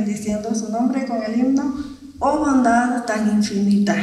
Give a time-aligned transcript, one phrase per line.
[0.00, 1.74] bendiciendo su nombre con el himno,
[2.20, 3.94] oh bondad tan infinita.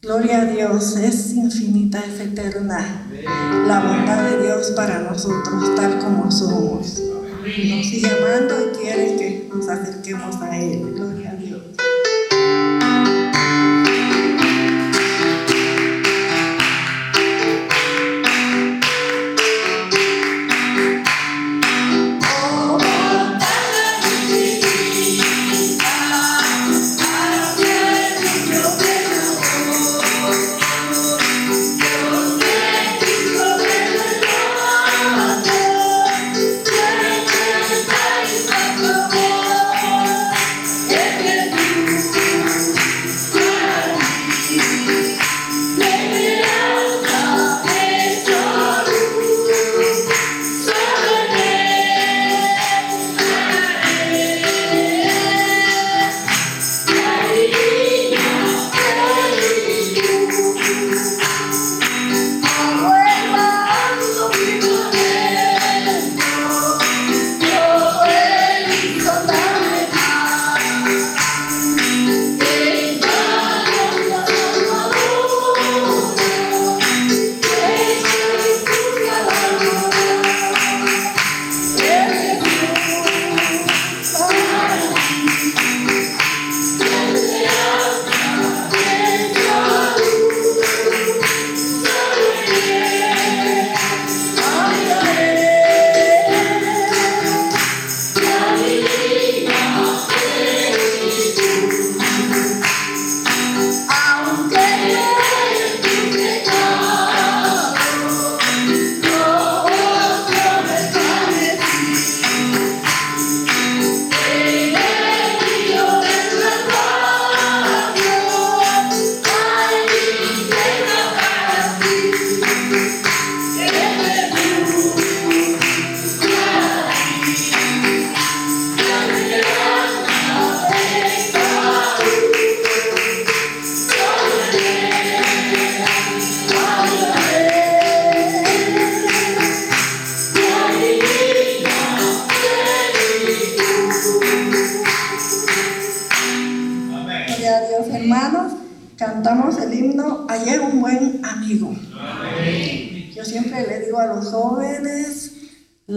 [0.00, 3.06] Gloria a Dios, es infinita, es eterna
[3.66, 7.02] la bondad de Dios para nosotros, tal como somos.
[7.42, 11.19] Nos sigue amando y quiere que nos acerquemos a Él.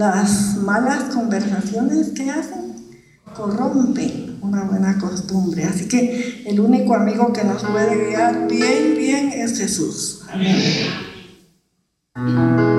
[0.04, 2.76] Las malas conversaciones que hacen
[3.34, 5.64] corrompen una buena costumbre.
[5.64, 10.24] Así que el único amigo que nos puede guiar bien, bien es Jesús.
[12.16, 12.73] Amén.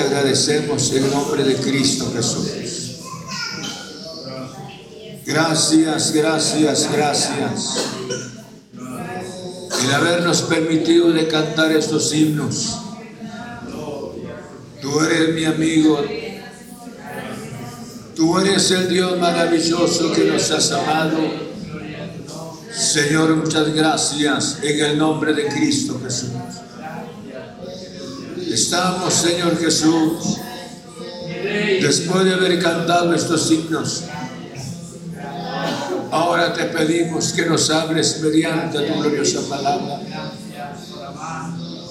[0.00, 2.50] Agradecemos en nombre de Cristo Jesús.
[5.26, 7.76] Gracias, gracias, gracias.
[9.82, 12.78] El habernos permitido de cantar estos himnos.
[14.80, 16.02] Tú eres mi amigo.
[18.14, 21.43] Tú eres el Dios maravilloso que nos has amado.
[22.76, 26.30] Señor, muchas gracias en el nombre de Cristo Jesús.
[28.50, 30.38] Estamos, Señor Jesús,
[31.80, 34.04] después de haber cantado estos himnos.
[36.10, 40.00] Ahora te pedimos que nos hables mediante tu gloriosa palabra.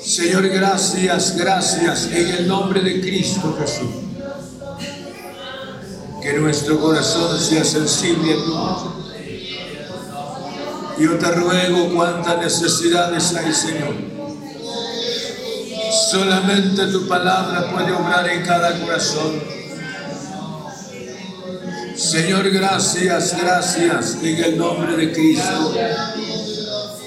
[0.03, 3.89] Señor, gracias, gracias en el nombre de Cristo Jesús.
[6.21, 8.92] Que nuestro corazón sea sensible a tu.
[10.97, 14.13] Yo te ruego cuántas necesidades hay, Señor
[16.13, 19.41] Solamente tu palabra puede obrar en cada corazón.
[21.95, 25.73] Señor, gracias, gracias en el nombre de Cristo.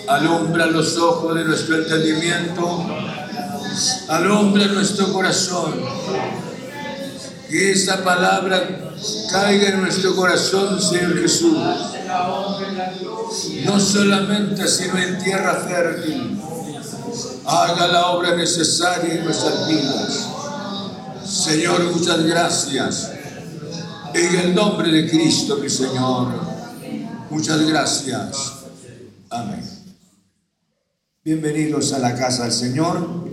[0.08, 2.86] Alumbra los ojos de nuestro entendimiento.
[4.08, 5.74] Alumbra nuestro corazón.
[7.56, 8.92] Que esa palabra
[9.32, 11.56] caiga en nuestro corazón, Señor Jesús.
[13.64, 16.38] No solamente, sino en tierra fértil
[17.46, 20.28] haga la obra necesaria en nuestras vidas.
[21.24, 23.12] Señor, muchas gracias.
[24.12, 26.34] En el nombre de Cristo, mi Señor.
[27.30, 28.52] Muchas gracias.
[29.30, 29.64] Amén.
[31.24, 33.24] Bienvenidos a la casa del Señor.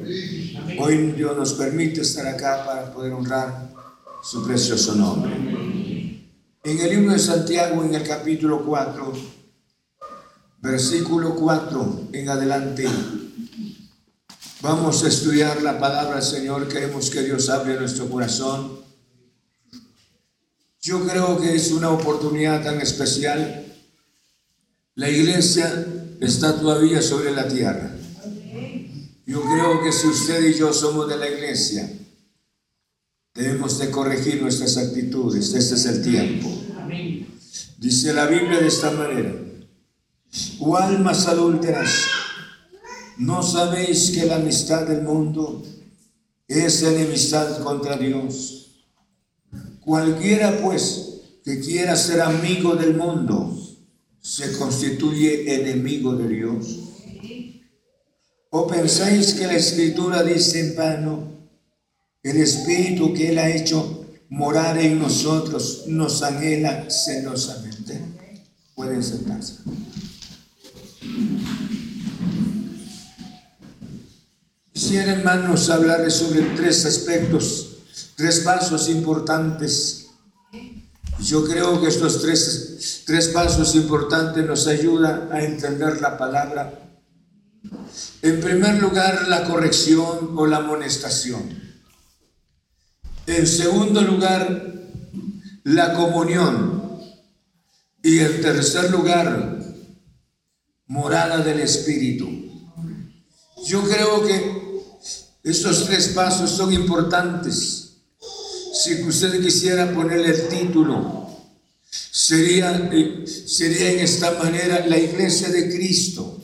[0.80, 3.73] Hoy Dios nos permite estar acá para poder honrar
[4.24, 5.36] su precioso nombre.
[6.64, 9.14] En el libro de Santiago, en el capítulo 4,
[10.62, 12.88] versículo 4 en adelante,
[14.64, 16.70] Vamos a estudiar la palabra del Señor.
[16.70, 18.80] Queremos que Dios hable nuestro corazón.
[20.82, 23.66] Yo creo que es una oportunidad tan especial.
[24.96, 25.86] La iglesia
[26.22, 27.92] está todavía sobre la tierra.
[29.26, 31.92] Yo creo que si usted y yo somos de la iglesia,
[33.34, 35.54] debemos de corregir nuestras actitudes.
[35.54, 36.50] Este es el tiempo.
[37.78, 39.36] Dice la Biblia de esta manera.
[40.60, 41.90] O almas adúlteras
[43.18, 45.64] ¿No sabéis que la amistad del mundo
[46.48, 48.72] es enemistad contra Dios?
[49.82, 53.56] Cualquiera pues que quiera ser amigo del mundo
[54.20, 56.80] se constituye enemigo de Dios.
[58.50, 61.33] ¿O pensáis que la escritura dice en vano,
[62.24, 68.02] el espíritu que Él ha hecho morar en nosotros nos anhela celosamente?
[68.76, 69.58] Pueden sentarse.
[74.94, 77.78] quisiera, hermanos, hablarles sobre tres aspectos,
[78.18, 80.08] tres pasos importantes.
[81.20, 86.80] Yo creo que estos tres, tres pasos importantes nos ayudan a entender la palabra.
[88.22, 91.63] En primer lugar, la corrección o la amonestación.
[93.26, 94.74] En segundo lugar,
[95.64, 97.00] la comunión.
[98.04, 99.60] Y en tercer lugar,
[100.88, 102.30] morada del Espíritu.
[103.66, 104.64] Yo creo que
[105.44, 107.94] estos tres pasos son importantes.
[108.74, 111.30] Si usted quisiera ponerle el título,
[111.90, 116.42] sería, eh, sería en esta manera la iglesia de Cristo.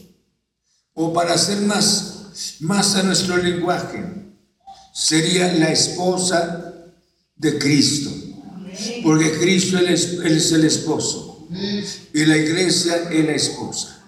[0.93, 4.03] O para hacer más, más a nuestro lenguaje,
[4.93, 6.58] sería la esposa
[7.39, 8.11] de Cristo.
[9.03, 11.47] Porque Cristo es, es el esposo
[12.13, 14.05] y la iglesia es la esposa.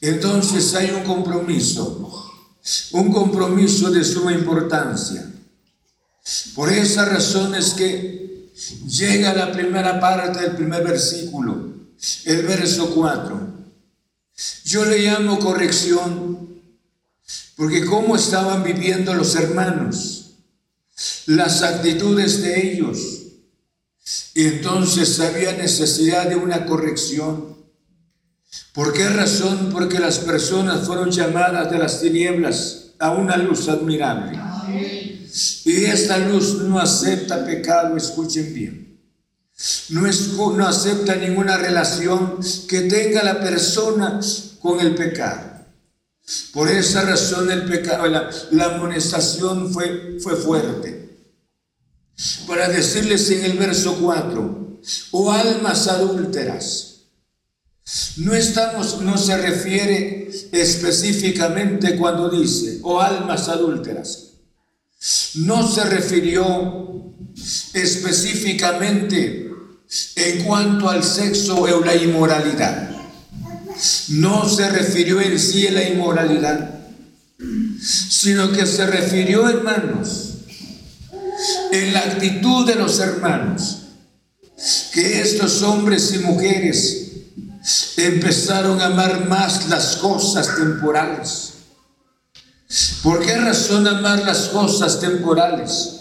[0.00, 2.32] Entonces hay un compromiso,
[2.92, 5.32] un compromiso de suma importancia.
[6.54, 8.52] Por esa razón es que
[8.86, 11.74] llega la primera parte del primer versículo,
[12.24, 13.58] el verso 4.
[14.64, 16.60] Yo le llamo corrección
[17.56, 20.17] porque cómo estaban viviendo los hermanos,
[21.28, 22.98] las actitudes de ellos.
[24.34, 27.54] Y entonces había necesidad de una corrección.
[28.72, 29.68] ¿Por qué razón?
[29.70, 34.38] Porque las personas fueron llamadas de las tinieblas a una luz admirable.
[35.66, 38.98] Y esta luz no acepta pecado, escuchen bien.
[39.90, 42.38] No, es, no acepta ninguna relación
[42.68, 44.18] que tenga la persona
[44.60, 45.42] con el pecado.
[46.54, 50.97] Por esa razón el pecado, la, la amonestación fue, fue fuerte.
[52.46, 54.80] Para decirles en el verso 4,
[55.12, 56.88] oh almas adúlteras,
[58.16, 64.24] no estamos, no se refiere específicamente cuando dice, o oh almas adúlteras.
[65.36, 67.14] No se refirió
[67.72, 69.50] específicamente
[70.16, 72.90] en cuanto al sexo o la inmoralidad.
[74.08, 76.80] No se refirió en sí a la inmoralidad,
[77.80, 80.27] sino que se refirió, hermanos,
[81.72, 83.78] en la actitud de los hermanos,
[84.92, 87.06] que estos hombres y mujeres
[87.96, 91.52] empezaron a amar más las cosas temporales.
[93.02, 95.94] ¿Por qué razón amar las cosas temporales?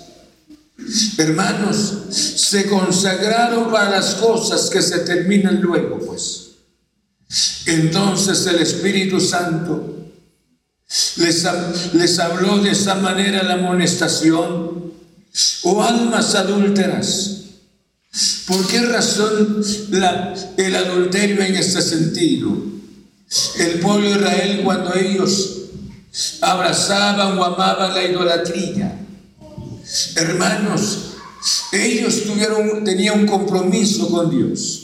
[1.17, 6.47] Hermanos, se consagraron para las cosas que se terminan luego, pues.
[7.65, 9.95] Entonces el Espíritu Santo
[11.17, 14.86] les, habló de esa manera la amonestación,
[15.63, 17.37] oh almas adúlteras
[18.47, 19.61] ¿Por qué razón
[20.57, 22.49] el adulterio en este sentido?
[23.59, 25.57] El pueblo de Israel cuando ellos
[26.41, 28.99] abrazaban o amaban la idolatría.
[30.15, 31.13] Hermanos,
[31.73, 34.83] ellos tuvieron, tenían un compromiso con Dios.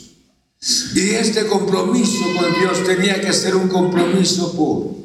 [0.93, 4.97] Y este compromiso con Dios tenía que ser un compromiso puro.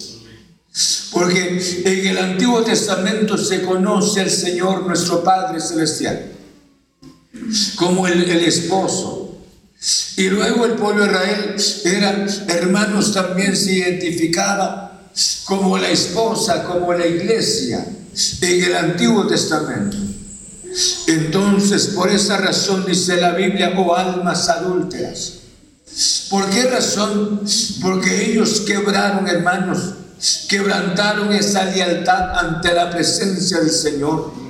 [1.11, 6.33] Porque en el Antiguo Testamento se conoce al Señor nuestro Padre Celestial
[7.77, 9.39] como el, esposo.
[10.17, 15.09] Y luego el pueblo de Israel eran hermanos también se identificaba
[15.45, 17.87] como la esposa, como la iglesia
[18.41, 19.97] en el Antiguo Testamento.
[21.07, 25.35] Entonces, por esa razón dice la Biblia, oh almas adúlteras.
[26.31, 27.43] ¿Por qué razón?
[27.81, 29.95] Porque ellos quebraron, hermanos,
[30.49, 34.49] quebrantaron esa lealtad ante la presencia del Señor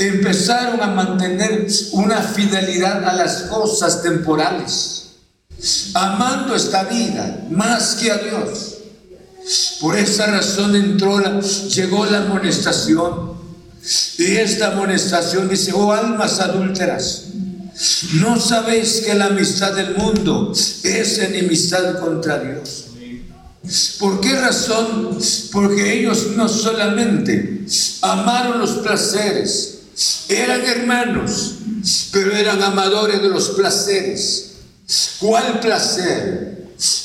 [0.00, 5.10] empezaron a mantener una fidelidad a las cosas temporales,
[5.92, 8.76] amando esta vida más que a Dios.
[9.80, 13.30] Por esa razón entró la, llegó la amonestación.
[14.18, 17.24] Y esta amonestación dice, oh almas adúlteras,
[18.14, 22.89] ¿no sabéis que la amistad del mundo es enemistad contra Dios?
[23.98, 25.18] ¿Por qué razón?
[25.52, 27.66] Porque ellos no solamente
[28.00, 29.80] amaron los placeres,
[30.28, 31.56] eran hermanos,
[32.12, 34.52] pero eran amadores de los placeres.
[35.18, 36.50] ¿Cuál placer?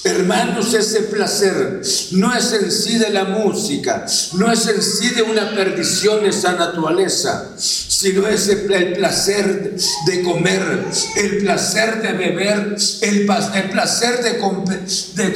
[0.05, 5.21] Hermanos, ese placer no es en sí de la música, no es en sí de
[5.21, 10.85] una perdición esa naturaleza, sino es el placer de comer,
[11.17, 15.33] el placer de beber, el, placer de, de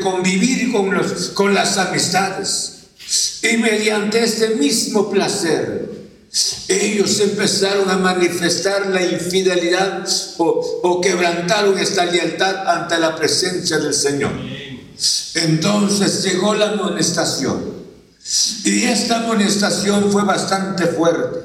[0.00, 2.74] convivir con, los, con las amistades.
[3.42, 5.88] Y mediante este mismo placer,
[6.68, 14.32] ellos empezaron a manifestar la infidelidad o, quebrantaron esta lealtad ante la presencia del Señor.
[15.34, 17.78] Entonces llegó la amonestación.
[18.64, 21.38] Y esta amonestación fue bastante fuerte.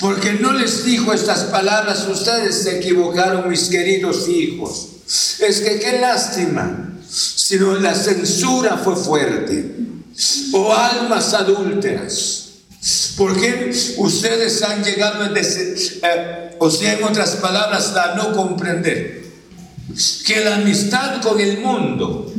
[0.00, 4.88] Porque no les dijo estas palabras, ustedes se equivocaron, mis queridos hijos.
[5.40, 9.76] Es que qué lástima, sino la censura fue fuerte.
[10.52, 12.46] O almas adúlteras.
[13.16, 19.20] Porque ustedes han llegado a, eh, o sea, en otras palabras, a no comprender
[20.26, 22.32] que la amistad con el mundo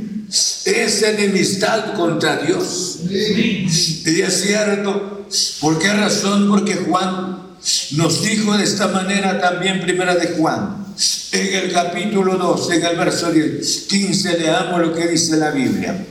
[0.65, 2.99] es enemistad contra Dios.
[3.09, 5.27] Y es cierto,
[5.59, 6.49] ¿por qué razón?
[6.49, 7.50] Porque Juan
[7.91, 10.85] nos dijo de esta manera también, primera de Juan,
[11.31, 16.05] en el capítulo 2, en el verso 15, leamos lo que dice la Biblia.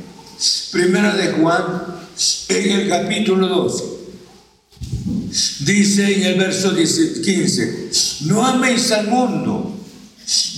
[0.71, 1.65] Primera de Juan,
[2.49, 3.85] en el capítulo 2,
[5.61, 7.91] dice en el verso 15,
[8.27, 9.77] no améis al mundo,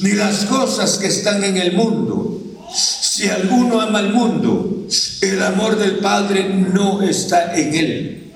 [0.02, 2.40] ni las cosas que están en el mundo.
[2.74, 4.87] Si alguno ama al mundo,
[5.20, 8.33] el amor del Padre no está en él.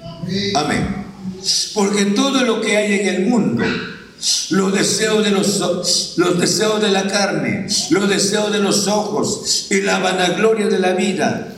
[0.55, 1.06] Amén.
[1.75, 3.65] Porque todo lo que hay en el mundo,
[4.51, 9.83] los deseos de los, los deseos de la carne, los deseos de los ojos y
[9.83, 11.53] la vanagloria de la vida,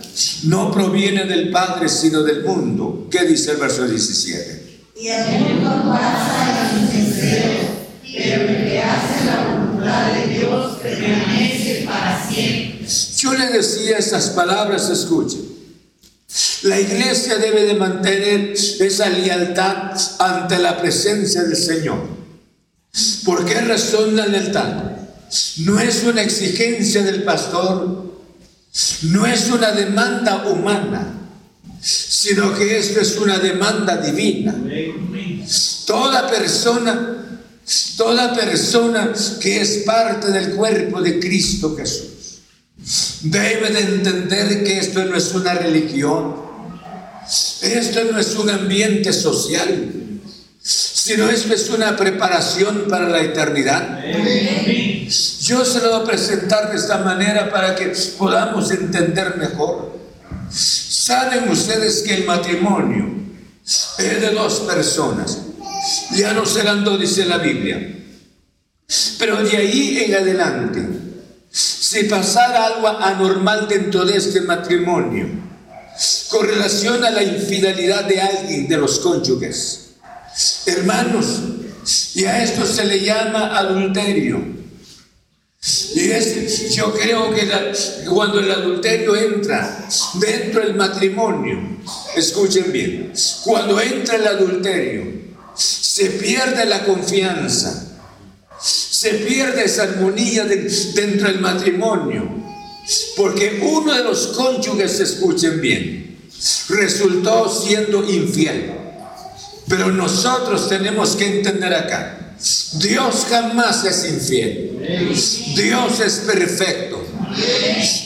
[0.44, 3.07] no proviene del Padre, sino del mundo.
[3.11, 4.81] ¿Qué dice el verso 17?
[4.96, 7.66] Y el mundo pasa en sus deseos,
[8.03, 12.87] pero el que hace la voluntad de Dios permanece para siempre.
[13.18, 15.58] Yo le decía estas palabras, escuchen.
[16.62, 22.07] La iglesia debe de mantener esa lealtad ante la presencia del Señor.
[23.25, 24.83] ¿Por qué razón la lealtad?
[25.59, 28.12] No es una exigencia del pastor,
[29.03, 31.14] no es una demanda humana,
[31.81, 34.55] sino que esto es una demanda divina.
[35.87, 37.43] Toda persona,
[37.97, 42.17] toda persona que es parte del cuerpo de Cristo Jesús,
[43.23, 46.37] debe de entender que esto no es una religión,
[47.62, 49.93] esto no es un ambiente social,
[50.62, 54.05] sino esto es una preparación para la eternidad.
[55.41, 59.99] Yo se lo voy a presentar de esta manera para que podamos entender mejor.
[60.51, 63.19] Saben ustedes que el matrimonio
[63.64, 65.38] es de dos personas.
[66.14, 67.95] Ya no serán dos, dice la Biblia.
[69.19, 71.08] Pero de ahí en adelante,
[71.88, 75.27] si pasara algo anormal dentro de este matrimonio,
[76.29, 79.92] con relación a la infidelidad de alguien de los cónyuges.
[80.66, 81.40] Hermanos,
[82.14, 84.59] y a esto se le llama adulterio.
[85.94, 87.48] Y es, yo creo que
[88.07, 89.88] cuando el adulterio entra
[90.20, 91.79] dentro del matrimonio,
[92.14, 95.05] escuchen bien, cuando entra el adulterio,
[95.57, 97.88] se pierde la confianza,
[98.98, 102.28] se pierde esa armonía dentro del matrimonio.
[103.16, 106.18] Porque uno de los cónyuges, escuchen bien,
[106.68, 108.72] resultó siendo infiel.
[109.68, 112.34] Pero nosotros tenemos que entender acá,
[112.72, 115.06] Dios jamás es infiel.
[115.54, 117.00] Dios es perfecto.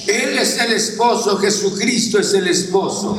[0.08, 3.18] Él es el esposo, Jesucristo es el esposo.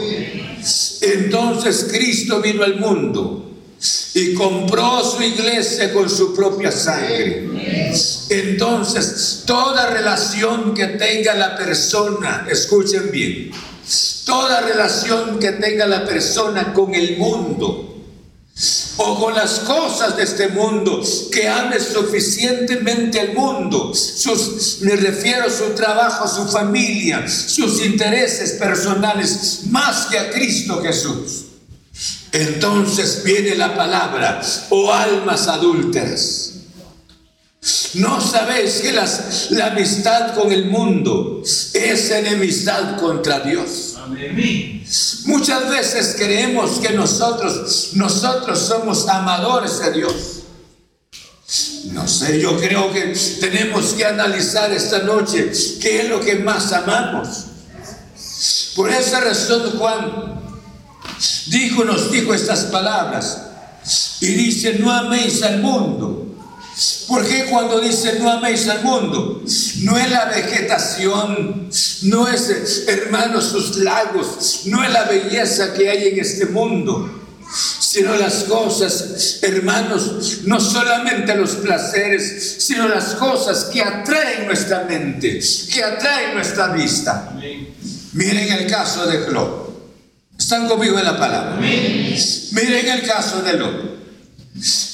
[1.01, 3.53] Entonces Cristo vino al mundo
[4.13, 7.49] y compró su iglesia con su propia sangre.
[8.30, 13.52] Entonces, toda relación que tenga la persona, escuchen bien,
[14.26, 17.89] toda relación que tenga la persona con el mundo,
[18.97, 25.47] o con las cosas de este mundo, que ame suficientemente al mundo, sus, me refiero
[25.47, 31.45] a su trabajo, a su familia, sus intereses personales, más que a Cristo Jesús.
[32.32, 36.53] Entonces viene la palabra, oh almas adúlteras.
[37.93, 43.93] No sabéis que la amistad con el mundo es enemistad contra Dios.
[45.25, 50.13] Muchas veces creemos que nosotros, nosotros somos amadores de Dios.
[51.91, 56.73] No sé, yo creo que tenemos que analizar esta noche qué es lo que más
[56.73, 57.45] amamos.
[58.75, 60.42] Por esa razón Juan
[61.47, 63.41] dijo, nos dijo estas palabras.
[64.21, 66.23] Y dice, no améis al mundo.
[67.08, 69.43] Porque cuando dice no améis al mundo,
[69.82, 71.69] no es la vegetación,
[72.03, 77.21] no es, hermanos, sus lagos, no es la belleza que hay en este mundo,
[77.79, 85.39] sino las cosas, hermanos, no solamente los placeres, sino las cosas que atraen nuestra mente,
[85.71, 87.38] que atraen nuestra vista.
[88.13, 89.62] Miren el caso de Lot.
[90.38, 91.58] ¿Están conmigo en la palabra?
[91.58, 93.93] Miren el caso de Lot.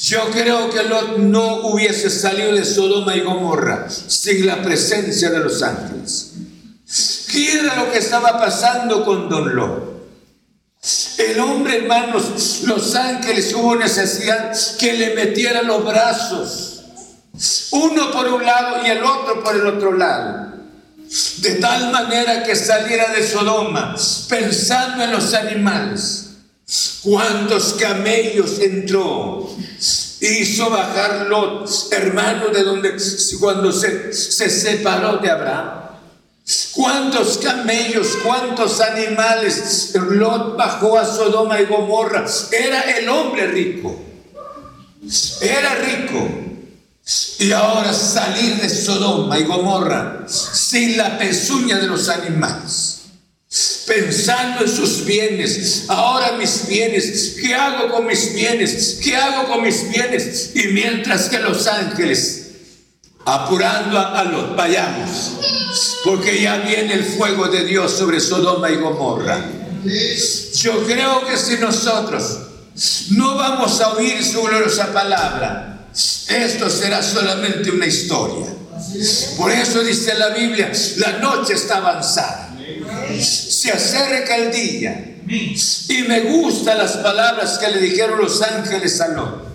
[0.04, 5.40] Yo creo que Lot no hubiese salido de Sodoma y Gomorra sin la presencia de
[5.40, 6.32] los ángeles.
[7.32, 9.90] ¿Qué era lo que estaba pasando con Don Lot?
[11.18, 16.84] El hombre, hermanos, los ángeles hubo necesidad que le metieran los brazos,
[17.72, 20.49] uno por un lado y el otro por el otro lado.
[21.38, 23.96] De tal manera que saliera de Sodoma
[24.28, 26.26] pensando en los animales.
[27.02, 29.50] ¿Cuántos camellos entró?
[30.22, 32.98] Hizo bajar Lot, hermano, de donde
[33.40, 35.80] cuando se, se separó de Abraham.
[36.74, 39.94] ¿Cuántos camellos, cuántos animales?
[39.96, 42.26] Lot bajó a Sodoma y Gomorra.
[42.52, 44.00] Era el hombre rico.
[45.42, 46.49] Era rico.
[47.40, 52.98] Y ahora salir de Sodoma y Gomorra sin la pezuña de los animales.
[53.88, 59.00] Pensando en sus bienes, ahora mis bienes, ¿qué hago con mis bienes?
[59.04, 60.52] ¿Qué hago con mis bienes?
[60.54, 62.40] Y mientras que los ángeles
[63.26, 65.34] apurando a, los vayamos,
[66.04, 69.44] porque ya viene el fuego de Dios sobre Sodoma y Gomorra.
[70.56, 72.40] Yo creo que si nosotros
[73.12, 75.69] no vamos a oír su gloriosa palabra,
[76.30, 78.48] esto será solamente una historia.
[79.38, 82.56] Por eso dice la Biblia, la noche está avanzada.
[83.20, 85.06] Se acerca el día.
[85.28, 89.50] Y me gustan las palabras que le dijeron los ángeles a Lot.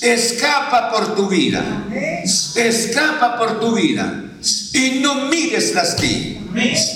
[0.00, 1.62] Escapa por tu vida.
[2.54, 4.24] Escapa por tu vida.
[4.72, 6.38] Y no mires las ti.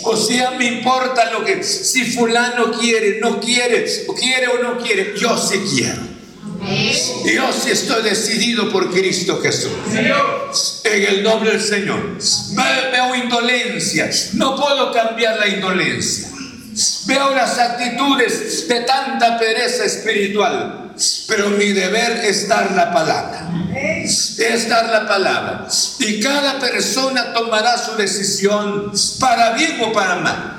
[0.04, 3.84] O sea, me importa lo que, si fulano quiere, no quiere,
[4.18, 6.11] quiere o no quiere, yo sí quiero.
[7.24, 9.72] Yo sí estoy decidido por Cristo Jesús.
[10.84, 12.18] En el nombre del Señor.
[12.92, 14.10] Veo indolencia.
[14.34, 16.28] No puedo cambiar la indolencia.
[17.06, 20.94] Veo las actitudes de tanta pereza espiritual,
[21.28, 23.50] pero mi deber es dar la palabra.
[24.38, 25.66] Es dar la palabra.
[25.98, 30.52] Y cada persona tomará su decisión para bien o para mal.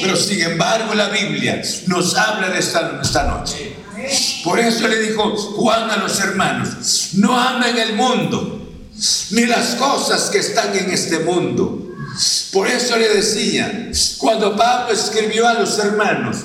[0.00, 3.69] Pero sin embargo la Biblia nos habla de esta, esta noche.
[4.44, 8.68] Por eso le dijo Juan a los hermanos, no amen el mundo,
[9.30, 11.90] ni las cosas que están en este mundo
[12.52, 16.38] por eso le decía, cuando Pablo escribió a los hermanos,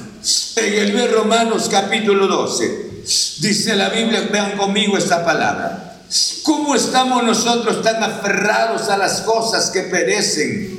[0.56, 3.04] en el libro de Romanos capítulo 12,
[3.39, 5.99] dice la Biblia, vean conmigo esta palabra.
[6.43, 10.74] ¿Cómo estamos nosotros tan aferrados a las cosas que perecen?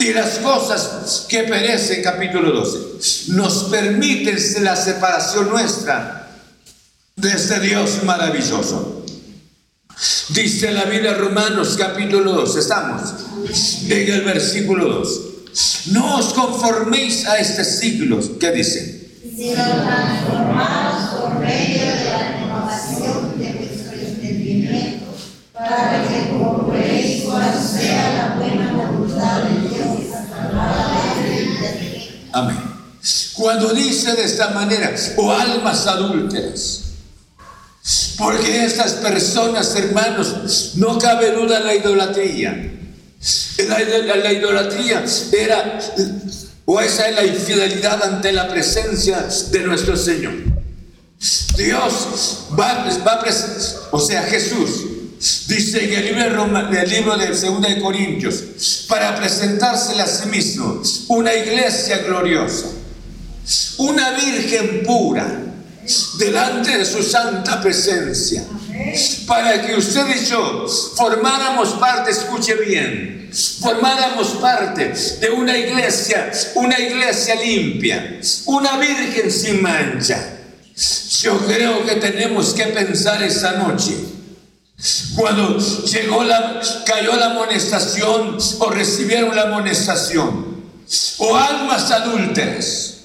[0.00, 6.28] Y las cosas que perecen, capítulo 12, nos permiten la separación nuestra
[7.16, 9.04] de este Dios maravilloso.
[10.28, 13.02] Dice la Biblia Romanos capítulo 2, estamos
[13.88, 15.20] en el versículo 2.
[15.86, 19.10] No os conforméis a este siglo, ¿qué dice?
[19.36, 25.06] Sino transformados por medio de la renovación de vuestro entendimiento,
[25.52, 28.67] para que compréis cuál sea la buena de
[32.32, 32.58] Amén.
[33.34, 36.84] Cuando dice de esta manera, o almas adúlteras,
[38.18, 42.74] porque estas personas, hermanos, no cabe duda la idolatría.
[43.68, 45.78] La, idolatría era,
[46.64, 50.34] o esa es la infidelidad ante la presencia de nuestro Señor.
[51.56, 53.20] Dios va, va
[53.90, 54.84] o sea, Jesús,
[55.18, 60.82] dice en el libro, del libro de 2 de Corintios, para presentársela a sí mismo,
[61.08, 62.66] una iglesia gloriosa,
[63.78, 65.44] una virgen pura,
[66.18, 68.44] delante de su santa presencia.
[69.26, 76.78] Para que usted y yo formáramos parte, escuche bien, formáramos parte de una iglesia, una
[76.78, 80.34] iglesia limpia, una virgen sin mancha.
[81.20, 83.94] Yo creo que tenemos que pensar esta noche.
[85.16, 90.56] Cuando llegó la, cayó la amonestación o recibieron la amonestación,
[91.18, 92.98] o almas adúlteras,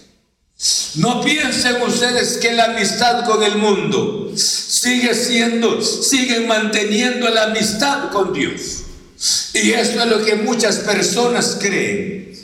[0.95, 8.11] no piensen ustedes que la amistad con el mundo sigue siendo, siguen manteniendo la amistad
[8.11, 8.83] con Dios.
[9.53, 12.37] Y esto es lo que muchas personas creen.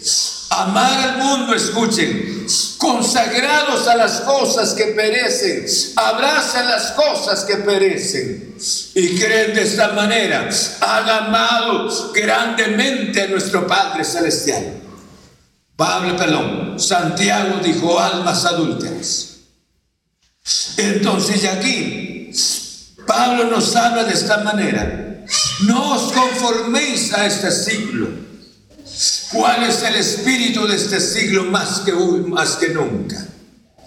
[0.59, 2.45] Amar al mundo, escuchen,
[2.77, 8.55] consagrados a las cosas que perecen, abrazan las cosas que perecen
[8.93, 10.49] y creen de esta manera,
[10.81, 14.81] han amado grandemente a nuestro Padre Celestial.
[15.77, 19.37] Pablo, perdón, Santiago dijo almas adúlteras.
[20.75, 22.31] Entonces, aquí,
[23.07, 25.25] Pablo nos habla de esta manera.
[25.61, 28.28] No os conforméis a este siglo.
[29.31, 33.25] ¿Cuál es el espíritu de este siglo más que, más que nunca?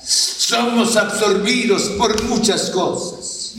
[0.04, 3.54] Somos absorbidos por muchas cosas.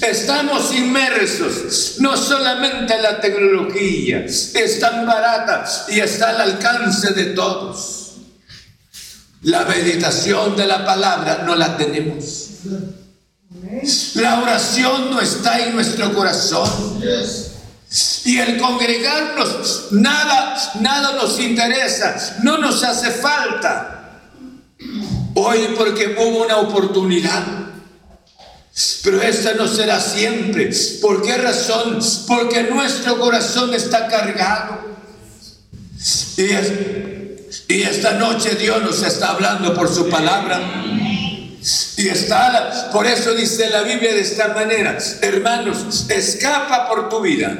[0.00, 7.26] Estamos inmersos no solamente en la tecnología, es tan barata y está al alcance de
[7.26, 8.12] todos.
[9.42, 12.46] La meditación de la palabra no la tenemos.
[14.14, 17.02] La oración no está en nuestro corazón.
[18.24, 24.20] Y el congregarnos, nada, nada nos interesa, no nos hace falta.
[25.34, 27.44] Hoy porque hubo una oportunidad.
[29.02, 30.70] Pero esta no será siempre.
[31.00, 31.98] ¿Por qué razón?
[32.26, 34.80] Porque nuestro corazón está cargado.
[36.36, 40.60] Y, y esta noche Dios nos está hablando por su palabra.
[41.96, 47.58] Y está, por eso dice la Biblia de esta manera, hermanos, escapa por tu vida.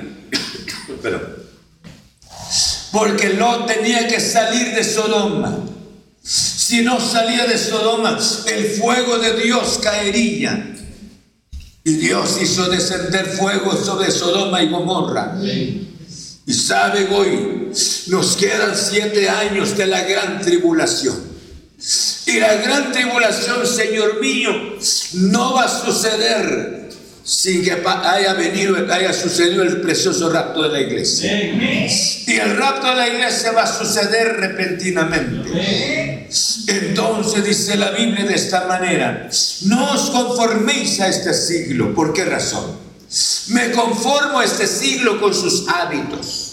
[2.92, 5.58] Porque Lot tenía que salir de Sodoma.
[6.22, 10.74] Si no salía de Sodoma, el fuego de Dios caería.
[11.84, 15.38] Y Dios hizo descender fuego sobre Sodoma y Gomorra.
[15.42, 17.70] Y saben hoy,
[18.08, 21.16] nos quedan siete años de la gran tribulación.
[22.26, 24.50] Y la gran tribulación, Señor mío,
[25.14, 26.77] no va a suceder
[27.28, 31.30] sin que haya venido, haya sucedido el precioso rapto de la iglesia.
[32.26, 36.26] Y el rapto de la iglesia va a suceder repentinamente.
[36.68, 39.28] Entonces dice la Biblia de esta manera,
[39.66, 41.94] no os conforméis a este siglo.
[41.94, 42.78] ¿Por qué razón?
[43.48, 46.48] Me conformo a este siglo con sus hábitos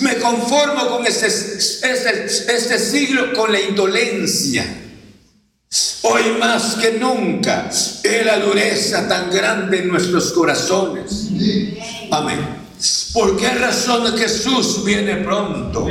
[0.00, 4.83] me conformo con este, este, este siglo, con la indolencia.
[6.02, 11.28] Hoy más que nunca es la dureza tan grande en nuestros corazones.
[12.10, 12.64] Amén.
[13.12, 15.86] ¿Por qué razón Jesús viene pronto?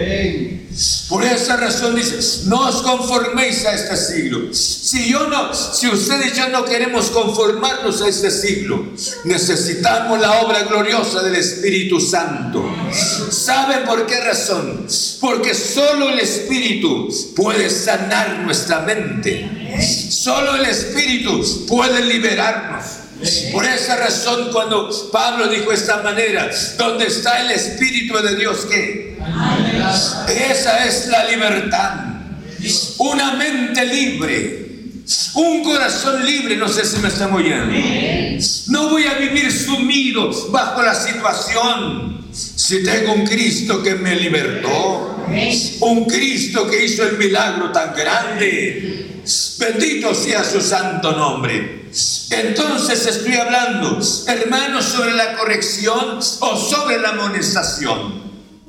[1.10, 2.18] Por esa razón dice,
[2.48, 4.54] no os conforméis a este siglo.
[4.54, 8.88] Si yo no, si ustedes ya no queremos conformarnos a este siglo,
[9.24, 12.64] necesitamos la obra gloriosa del Espíritu Santo.
[13.30, 14.88] ¿Saben por qué razón?
[15.20, 19.63] Porque solo el Espíritu puede sanar nuestra mente.
[19.82, 22.84] Solo el Espíritu puede liberarnos.
[23.52, 29.18] Por esa razón cuando Pablo dijo esta manera, donde está el Espíritu de Dios, ¿qué?
[30.52, 31.92] Esa es la libertad.
[32.98, 34.60] Una mente libre.
[35.36, 37.74] Un corazón libre, no sé si me están oyendo.
[38.68, 42.26] No voy a vivir sumido bajo la situación.
[42.32, 45.26] Si tengo un Cristo que me libertó,
[45.82, 49.13] un Cristo que hizo el milagro tan grande,
[49.58, 51.90] bendito sea su santo nombre.
[52.30, 58.24] Entonces estoy hablando, hermanos, sobre la corrección o sobre la amonestación,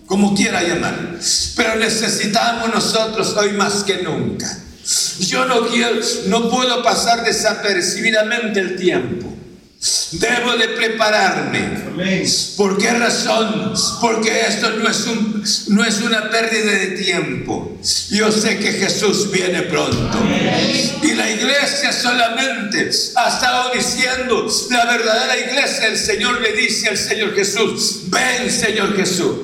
[0.07, 1.19] como quiera llamar.
[1.57, 4.59] Pero necesitamos nosotros hoy más que nunca.
[5.21, 9.34] Yo no quiero, no puedo pasar desapercibidamente el tiempo.
[10.19, 11.85] Debo de prepararme.
[12.57, 13.73] ¿Por qué razón?
[14.01, 17.77] Porque esto no es, un, no es una pérdida de tiempo.
[18.11, 20.19] Yo sé que Jesús viene pronto.
[21.03, 26.99] Y la iglesia solamente ha estado diciendo, la verdadera iglesia, el Señor le dice al
[26.99, 29.37] Señor Jesús, ven Señor Jesús,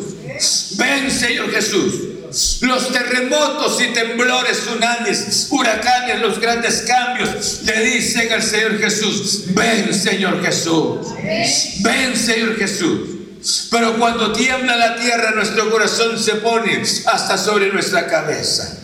[0.76, 2.09] ven Señor Jesús.
[2.60, 9.92] Los terremotos y temblores, tsunamis, huracanes, los grandes cambios, le dicen al Señor Jesús, ven
[9.92, 11.08] Señor Jesús,
[11.80, 13.00] ven Señor Jesús.
[13.70, 18.78] Pero cuando tiembla la tierra, nuestro corazón se pone hasta sobre nuestra cabeza.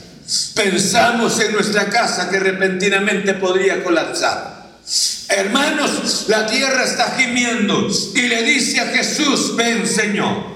[0.54, 4.56] Pensamos en nuestra casa que repentinamente podría colapsar.
[5.28, 10.55] Hermanos, la tierra está gimiendo y le dice a Jesús, ven Señor.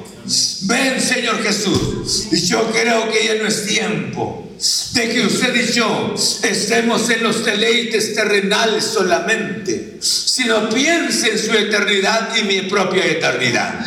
[0.63, 2.29] Ven, Señor Jesús.
[2.31, 4.51] Y yo creo que ya no es tiempo
[4.93, 11.53] de que usted y yo estemos en los deleites terrenales solamente, sino piense en su
[11.53, 13.87] eternidad y mi propia eternidad.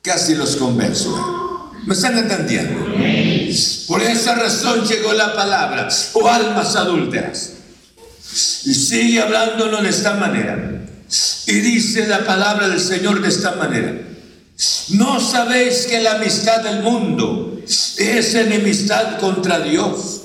[0.00, 1.72] Casi los convenzo.
[1.84, 2.86] ¿Me están entendiendo?
[3.86, 7.52] Por esa razón llegó la palabra, o almas adúlteras.
[8.64, 10.87] Y sigue hablándonos de esta manera.
[11.46, 13.98] Y dice la palabra del Señor de esta manera.
[14.90, 20.22] ¿No sabéis que la amistad del mundo es enemistad contra Dios?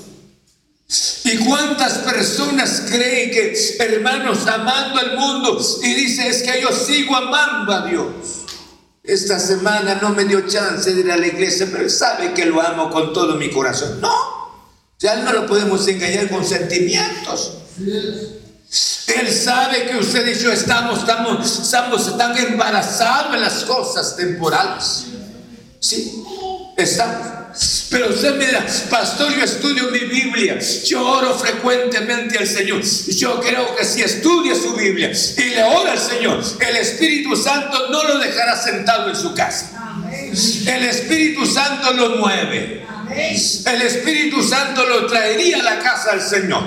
[1.24, 7.16] ¿Y cuántas personas creen que, hermanos, amando al mundo y dice es que yo sigo
[7.16, 8.06] amando a Dios?
[9.02, 12.60] Esta semana no me dio chance de ir a la iglesia, pero sabe que lo
[12.60, 14.00] amo con todo mi corazón.
[14.00, 14.14] No,
[14.98, 17.52] ya no lo podemos engañar con sentimientos.
[19.06, 25.04] Él sabe que usted y yo estamos, estamos, estamos tan embarazados en las cosas temporales.
[25.78, 26.24] Sí,
[26.76, 27.34] estamos.
[27.90, 32.82] Pero usted me dirá, pastor, yo estudio mi Biblia, yo oro frecuentemente al Señor.
[32.82, 37.90] Yo creo que si estudia su Biblia y le ora al Señor, el Espíritu Santo
[37.90, 39.70] no lo dejará sentado en su casa.
[40.66, 42.84] El Espíritu Santo lo mueve.
[43.10, 46.64] El Espíritu Santo lo traería a la casa del Señor.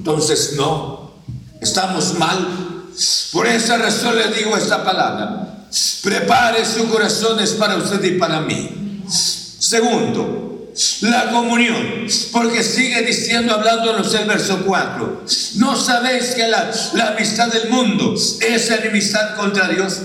[0.00, 1.12] Entonces, no,
[1.60, 2.86] estamos mal.
[3.32, 5.66] Por esa razón le digo esta palabra.
[6.02, 9.04] Prepare sus corazones para usted y para mí.
[9.06, 10.72] Segundo,
[11.02, 15.24] la comunión, porque sigue diciendo, hablándonos el verso 4,
[15.56, 19.98] ¿no sabéis que la, la amistad del mundo es enemistad contra Dios?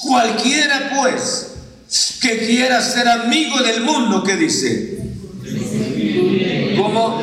[0.00, 1.52] Cualquiera pues
[2.20, 4.98] que quiera ser amigo del mundo, ¿qué dice?
[6.76, 7.22] ¿Cómo?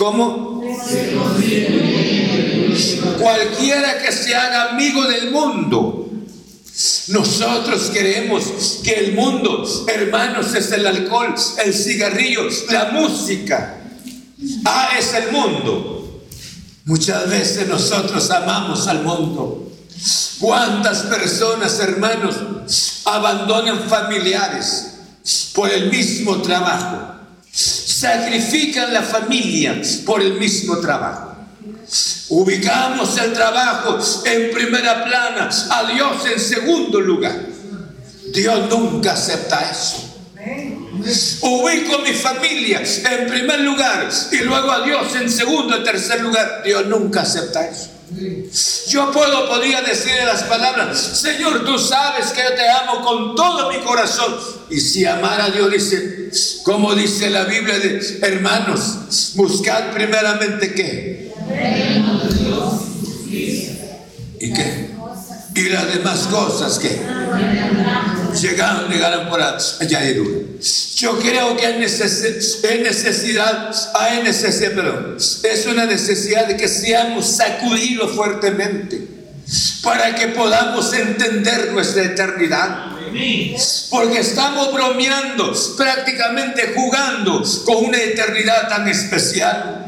[0.00, 0.59] ¿Cómo?
[3.18, 6.10] Cualquiera que se haga amigo del mundo.
[7.08, 11.34] Nosotros queremos que el mundo, hermanos, es el alcohol,
[11.64, 13.76] el cigarrillo, la música.
[14.64, 16.22] Ah, es el mundo.
[16.86, 19.70] Muchas veces nosotros amamos al mundo.
[20.38, 24.94] ¿Cuántas personas, hermanos, abandonan familiares
[25.54, 27.09] por el mismo trabajo?
[28.00, 31.36] Sacrifican la familia por el mismo trabajo.
[32.30, 37.38] Ubicamos el trabajo en primera plana, a Dios en segundo lugar.
[38.32, 39.98] Dios nunca acepta eso.
[41.42, 46.62] Ubico mi familia en primer lugar y luego a Dios en segundo y tercer lugar.
[46.64, 47.90] Dios nunca acepta eso.
[48.88, 53.70] Yo puedo, podría decirle las palabras, Señor, tú sabes que yo te amo con todo
[53.70, 54.38] mi corazón.
[54.70, 56.19] Y si amar a Dios, dice,
[56.64, 61.32] como dice la Biblia, de, hermanos, buscad primeramente qué.
[64.40, 64.90] ¿Y qué?
[65.54, 66.88] Y las demás cosas que
[68.40, 70.38] llegaron, llegaron por añadidura.
[70.94, 78.12] Yo creo que hay necesidad, hay necesidad, pero es una necesidad de que seamos sacudidos
[78.12, 79.08] fuertemente
[79.82, 82.89] para que podamos entender nuestra eternidad.
[83.90, 89.80] Porque estamos bromeando, prácticamente jugando con una eternidad tan especial.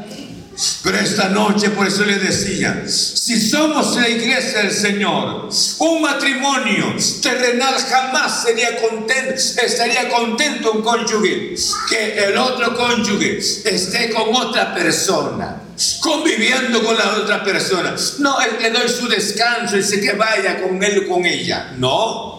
[0.83, 5.49] Pero esta noche, por eso le decía, si somos la iglesia del Señor,
[5.79, 11.55] un matrimonio terrenal jamás sería contento, estaría contento un cónyuge
[11.89, 15.63] que el otro cónyuge esté con otra persona,
[16.01, 17.95] conviviendo con la otra persona.
[18.19, 21.73] No, le doy su descanso y sé que vaya con él o con ella.
[21.79, 22.32] No.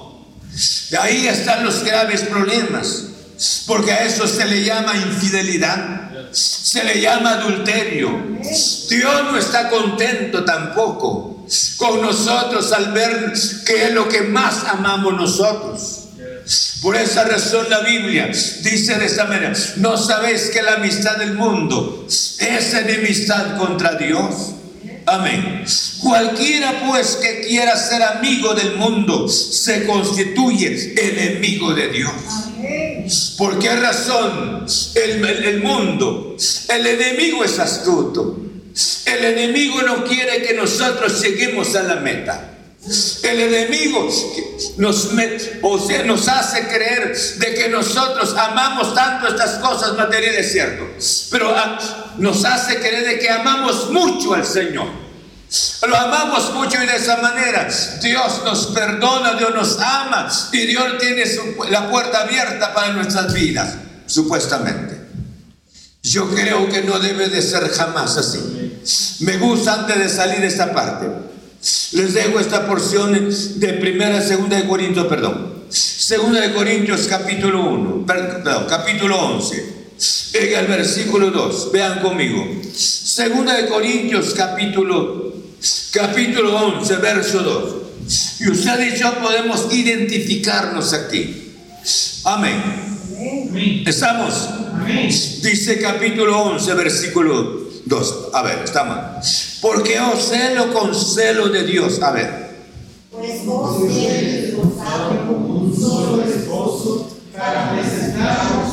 [0.99, 3.05] Ahí están los graves problemas,
[3.67, 8.09] porque a eso se le llama infidelidad se le llama adulterio.
[8.89, 11.45] Dios no está contento tampoco
[11.77, 13.33] con nosotros al ver
[13.65, 15.99] que es lo que más amamos nosotros.
[16.81, 21.35] Por esa razón la Biblia dice de esta manera, ¿no sabéis que la amistad del
[21.35, 24.55] mundo es enemistad contra Dios?
[25.05, 25.65] Amén.
[26.01, 32.11] Cualquiera pues que quiera ser amigo del mundo se constituye enemigo de Dios.
[33.37, 34.65] ¿Por qué razón?
[34.95, 36.37] El, mundo,
[36.69, 38.39] el enemigo es astuto.
[39.05, 42.49] El enemigo no quiere que nosotros lleguemos a la meta.
[43.23, 44.09] El enemigo
[44.77, 45.09] nos,
[45.61, 50.85] o sea, nos hace creer de que nosotros amamos tanto estas cosas materiales, cierto,
[51.31, 54.87] pero ah, nos hace creer de que amamos mucho al Señor.
[55.87, 57.67] Lo amamos mucho y de esa manera
[58.01, 61.23] Dios nos perdona, Dios nos ama y Dios tiene
[61.69, 63.75] la puerta abierta para nuestras vidas,
[64.07, 64.99] supuestamente.
[66.01, 68.79] Yo creo que no debe de ser jamás así.
[69.19, 71.07] Me gusta antes de salir esta parte.
[71.93, 75.63] Les dejo esta porción de primera, segunda de Corintios, perdón.
[75.69, 79.72] Segunda de Corintios capítulo 1, perdón, capítulo 11.
[80.33, 82.45] En el versículo 2, vean conmigo.
[82.73, 85.33] Segunda de Corintios capítulo
[85.91, 87.73] capítulo 11, verso 2.
[88.41, 91.53] Y usted y yo podemos identificarnos aquí.
[92.25, 93.83] Amén.
[93.85, 94.49] ¿Estamos?
[95.41, 98.15] Dice capítulo 11, versículo 2.
[98.33, 99.59] A ver, estamos.
[99.61, 102.01] Porque os celo con celo de Dios.
[102.01, 102.43] A ver.
[103.11, 103.77] Pues vos
[105.27, 108.72] como un solo esposo para presentaros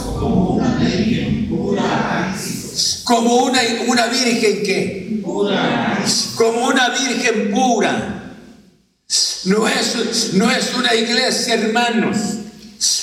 [3.05, 6.05] como una, una virgen que pura.
[6.37, 8.17] como una virgen pura.
[9.45, 12.17] No es, no es una iglesia, hermanos.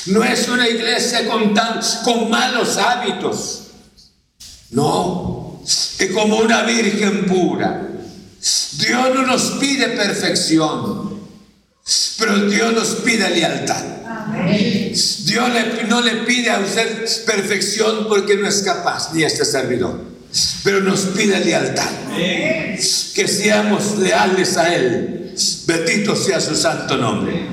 [0.08, 3.64] No es una iglesia con, tan, con malos hábitos.
[4.72, 7.88] No, es como una virgen pura.
[8.78, 11.16] Dios no nos pide perfección,
[12.18, 13.84] pero Dios nos pide lealtad.
[15.26, 15.49] Dios
[15.88, 20.03] no le pide a usted perfección porque no es capaz, ni este servidor.
[20.63, 21.89] Pero nos pide lealtad.
[22.15, 25.34] Que seamos leales a Él.
[25.65, 27.47] Bendito sea su santo nombre.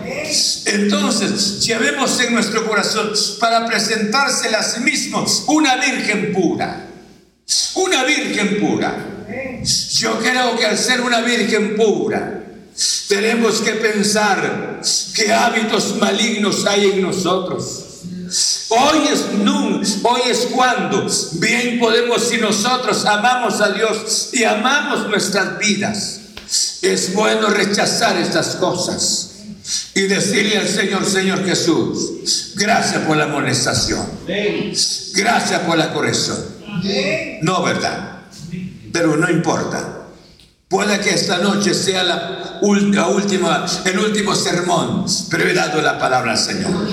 [0.67, 6.87] Entonces, llevemos en nuestro corazón para presentársela a sí mismo una virgen pura.
[7.75, 8.97] Una virgen pura.
[9.99, 12.44] Yo creo que al ser una virgen pura,
[13.09, 14.81] tenemos que pensar
[15.15, 17.85] qué hábitos malignos hay en nosotros.
[18.71, 25.09] Hoy es nun, hoy es cuando bien podemos si nosotros amamos a Dios y amamos
[25.09, 26.21] nuestras vidas.
[26.83, 29.31] Es bueno rechazar estas cosas
[29.95, 34.07] y decirle al Señor, Señor Jesús, gracias por la amonestación,
[35.15, 36.39] gracias por la corrección.
[37.43, 38.23] No, ¿verdad?
[38.93, 39.94] Pero no importa.
[40.75, 46.33] Puede que esta noche sea la, última, el último sermón, pero he dado la palabra
[46.33, 46.91] al Señor.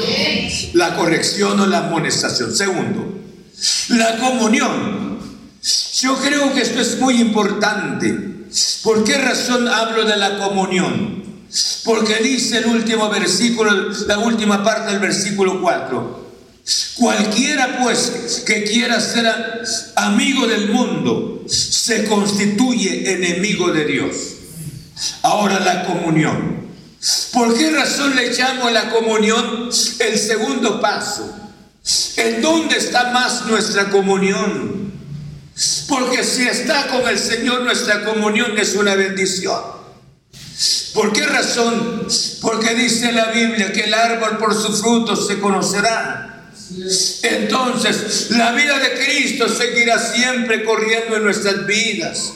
[0.73, 2.55] La corrección o la amonestación.
[2.55, 3.19] Segundo,
[3.89, 5.17] la comunión.
[5.99, 8.45] Yo creo que esto es muy importante.
[8.83, 11.23] ¿Por qué razón hablo de la comunión?
[11.83, 16.20] Porque dice el último versículo, la última parte del versículo 4.
[16.95, 19.27] Cualquiera pues que quiera ser
[19.95, 24.15] amigo del mundo se constituye enemigo de Dios.
[25.23, 26.61] Ahora la comunión.
[27.33, 31.35] ¿Por qué razón le llamo a la comunión el segundo paso?
[32.17, 34.91] ¿En dónde está más nuestra comunión?
[35.87, 39.59] Porque si está con el Señor, nuestra comunión es una bendición.
[40.93, 42.07] ¿Por qué razón?
[42.41, 46.30] Porque dice la Biblia que el árbol por sus frutos se conocerá.
[47.23, 52.33] Entonces, la vida de Cristo seguirá siempre corriendo en nuestras vidas.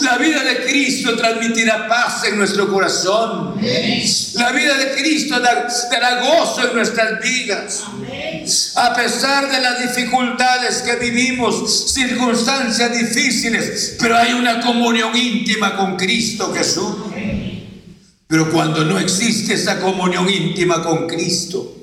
[0.00, 3.60] La vida de Cristo transmitirá paz en nuestro corazón.
[4.34, 7.82] La vida de Cristo dará gozo en nuestras vidas.
[8.76, 15.96] A pesar de las dificultades que vivimos, circunstancias difíciles, pero hay una comunión íntima con
[15.96, 16.96] Cristo Jesús.
[18.26, 21.79] Pero cuando no existe esa comunión íntima con Cristo,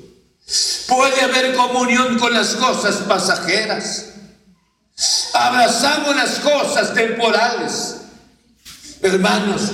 [0.86, 4.06] puede haber comunión con las cosas pasajeras.
[5.34, 7.96] Abrazamos las cosas temporales.
[9.00, 9.72] Hermanos,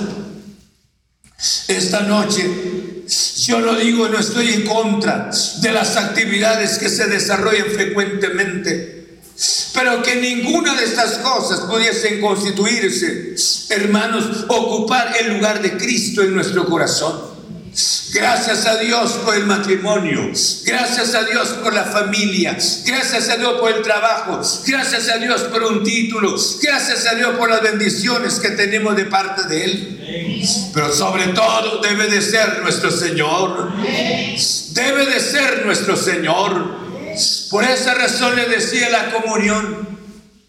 [1.67, 2.75] esta noche
[3.45, 5.29] yo lo digo, no estoy en contra
[5.61, 9.19] de las actividades que se desarrollan frecuentemente,
[9.73, 13.35] pero que ninguna de estas cosas pudiesen constituirse,
[13.69, 17.34] hermanos, ocupar el lugar de Cristo en nuestro corazón.
[18.13, 20.31] Gracias a Dios por el matrimonio.
[20.63, 22.57] Gracias a Dios por la familia.
[22.85, 24.41] Gracias a Dios por el trabajo.
[24.65, 26.35] Gracias a Dios por un título.
[26.61, 30.41] Gracias a Dios por las bendiciones que tenemos de parte de Él.
[30.73, 33.73] Pero sobre todo debe de ser nuestro Señor.
[33.75, 36.85] Debe de ser nuestro Señor.
[37.49, 39.85] Por esa razón le decía la comunión.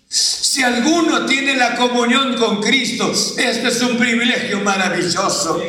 [0.08, 5.60] Si alguno tiene la comunión con Cristo, este es un privilegio maravilloso.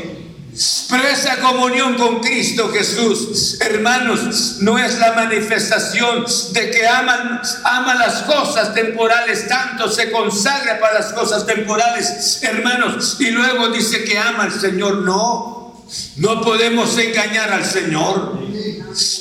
[0.90, 7.94] Pero esa comunión con Cristo Jesús, hermanos, no es la manifestación de que aman, ama
[7.94, 14.18] las cosas temporales, tanto se consagra para las cosas temporales, hermanos, y luego dice que
[14.18, 15.04] ama al Señor.
[15.04, 15.86] No,
[16.16, 18.40] no podemos engañar al Señor.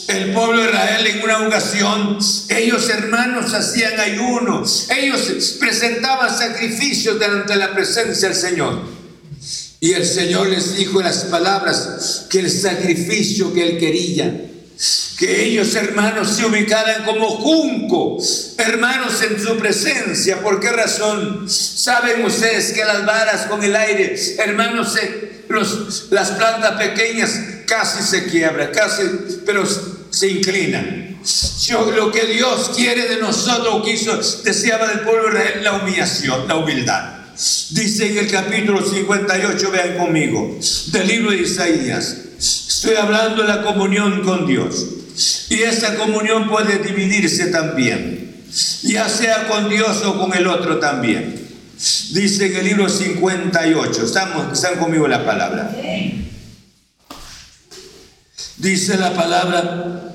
[0.09, 2.19] El pueblo de Israel en una ocasión,
[2.49, 8.97] ellos hermanos hacían ayuno, ellos presentaban sacrificios delante de la presencia del Señor.
[9.81, 14.47] Y el Señor les dijo las palabras que el sacrificio que Él quería,
[15.19, 18.19] que ellos hermanos se ubicaran como junco,
[18.59, 20.41] hermanos en su presencia.
[20.41, 21.49] ¿Por qué razón?
[21.49, 24.95] Saben ustedes que las varas con el aire, hermanos,
[26.11, 29.03] las plantas pequeñas casi se quiebran, casi,
[29.45, 29.65] pero
[30.11, 31.19] se inclinan.
[31.63, 35.31] Yo, lo que Dios quiere de nosotros, quiso, deseaba del pueblo
[35.63, 37.16] la humillación, la humildad.
[37.71, 42.17] Dice en el capítulo 58, vean conmigo, del libro de Isaías.
[42.39, 44.87] Estoy hablando de la comunión con Dios.
[45.51, 48.45] Y esa comunión puede dividirse también,
[48.83, 51.47] ya sea con Dios o con el otro también.
[52.13, 55.77] Dice en el libro 58, estamos, están conmigo la palabra.
[58.57, 60.15] Dice la palabra,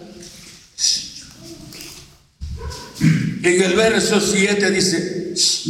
[3.43, 5.20] en el verso 7 dice,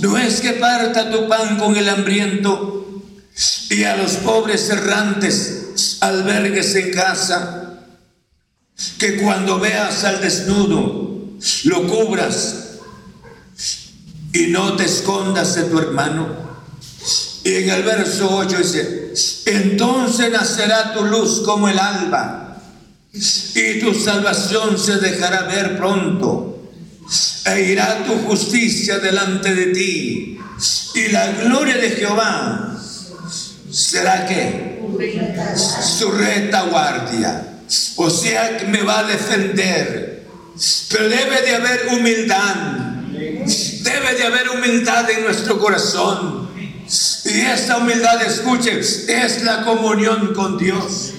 [0.02, 3.02] no es que parta tu pan con el hambriento
[3.70, 7.80] y a los pobres errantes albergues en casa,
[8.98, 12.80] que cuando veas al desnudo lo cubras
[14.34, 16.28] y no te escondas de tu hermano.
[17.44, 19.14] Y en el verso 8 dice,
[19.46, 22.62] entonces nacerá tu luz como el alba
[23.14, 26.61] y tu salvación se dejará ver pronto
[27.46, 30.38] e irá tu justicia delante de ti.
[30.96, 32.78] Y la gloria de Jehová
[33.72, 34.80] será que
[35.98, 37.48] su retaguardia.
[37.96, 40.28] O sea, que me va a defender.
[40.90, 42.56] Pero debe de haber humildad.
[43.14, 46.50] Debe de haber humildad en nuestro corazón.
[47.26, 51.14] Y esta humildad, escuchen, es la comunión con Dios.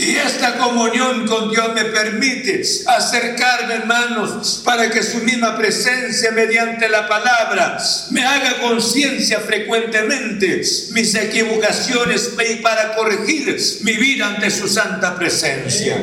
[0.00, 6.88] Y esta comunión con Dios me permite acercarme, hermanos, para que su misma presencia mediante
[6.88, 7.76] la palabra
[8.10, 15.98] me haga conciencia frecuentemente mis equivocaciones y para corregir mi vida ante su santa presencia.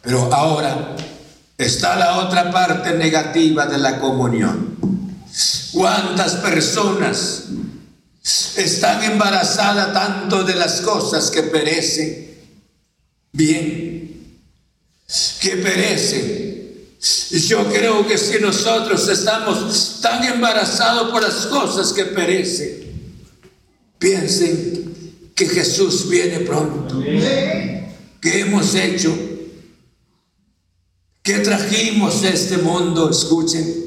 [0.00, 0.94] Pero ahora
[1.58, 4.76] está la otra parte negativa de la comunión.
[5.72, 7.42] ¿Cuántas personas
[8.54, 12.31] están embarazadas tanto de las cosas que perecen?
[13.32, 14.38] Bien,
[15.40, 16.52] que perecen.
[17.48, 22.92] Yo creo que si nosotros estamos tan embarazados por las cosas que perecen,
[23.98, 27.00] piensen que Jesús viene pronto.
[27.00, 29.12] ¿Qué hemos hecho?
[31.22, 33.10] ¿Qué trajimos a este mundo?
[33.10, 33.82] Escuchen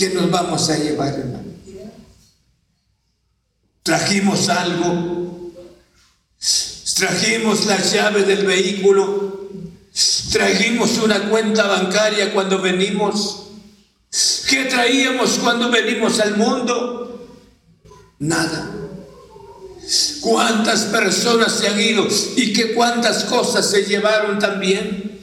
[0.00, 1.44] ¿Qué nos vamos a llevar, hermano?
[3.82, 5.19] Trajimos algo.
[7.00, 9.48] Trajimos la llave del vehículo.
[10.32, 13.46] Trajimos una cuenta bancaria cuando venimos.
[14.46, 17.26] ¿Qué traíamos cuando venimos al mundo?
[18.18, 18.70] Nada.
[20.20, 25.20] ¿Cuántas personas se han ido y qué cuántas cosas se llevaron también?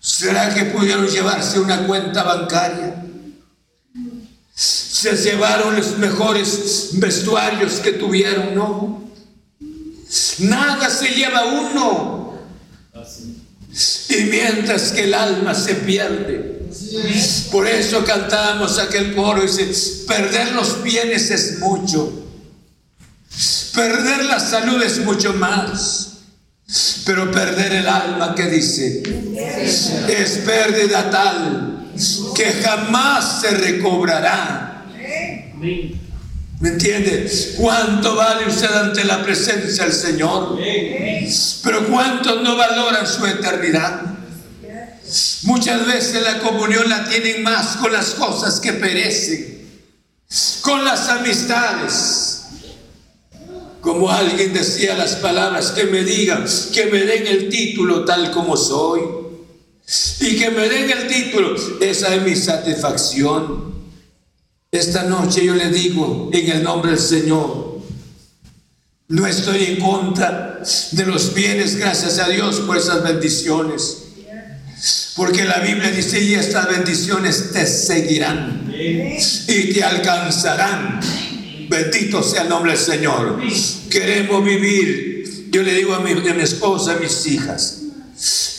[0.00, 3.02] ¿Será que pudieron llevarse una cuenta bancaria?
[4.54, 9.05] se llevaron los mejores vestuarios que tuvieron, no.
[10.38, 12.38] Nada se lleva uno.
[14.08, 16.68] Y mientras que el alma se pierde.
[17.50, 22.12] Por eso cantamos aquel coro y dice, perder los bienes es mucho.
[23.74, 26.12] Perder la salud es mucho más.
[27.04, 29.02] Pero perder el alma que dice
[30.08, 31.76] es pérdida tal
[32.34, 34.84] que jamás se recobrará.
[36.60, 37.30] ¿Me entiende?
[37.56, 40.58] ¿Cuánto vale usted ante la presencia del Señor?
[41.62, 44.02] Pero ¿cuántos no valoran su eternidad?
[45.42, 49.68] Muchas veces la comunión la tienen más con las cosas que perecen,
[50.62, 52.32] con las amistades.
[53.82, 58.56] Como alguien decía las palabras, que me digan, que me den el título tal como
[58.56, 59.02] soy.
[60.20, 63.75] Y que me den el título, esa es mi satisfacción.
[64.76, 67.80] Esta noche yo le digo en el nombre del Señor,
[69.08, 70.60] no estoy en contra
[70.92, 74.02] de los bienes, gracias a Dios por esas bendiciones.
[75.16, 81.00] Porque la Biblia dice, y estas bendiciones te seguirán y te alcanzarán.
[81.70, 83.40] Bendito sea el nombre del Señor.
[83.88, 87.78] Queremos vivir, yo le digo a mi, a mi esposa, a mis hijas,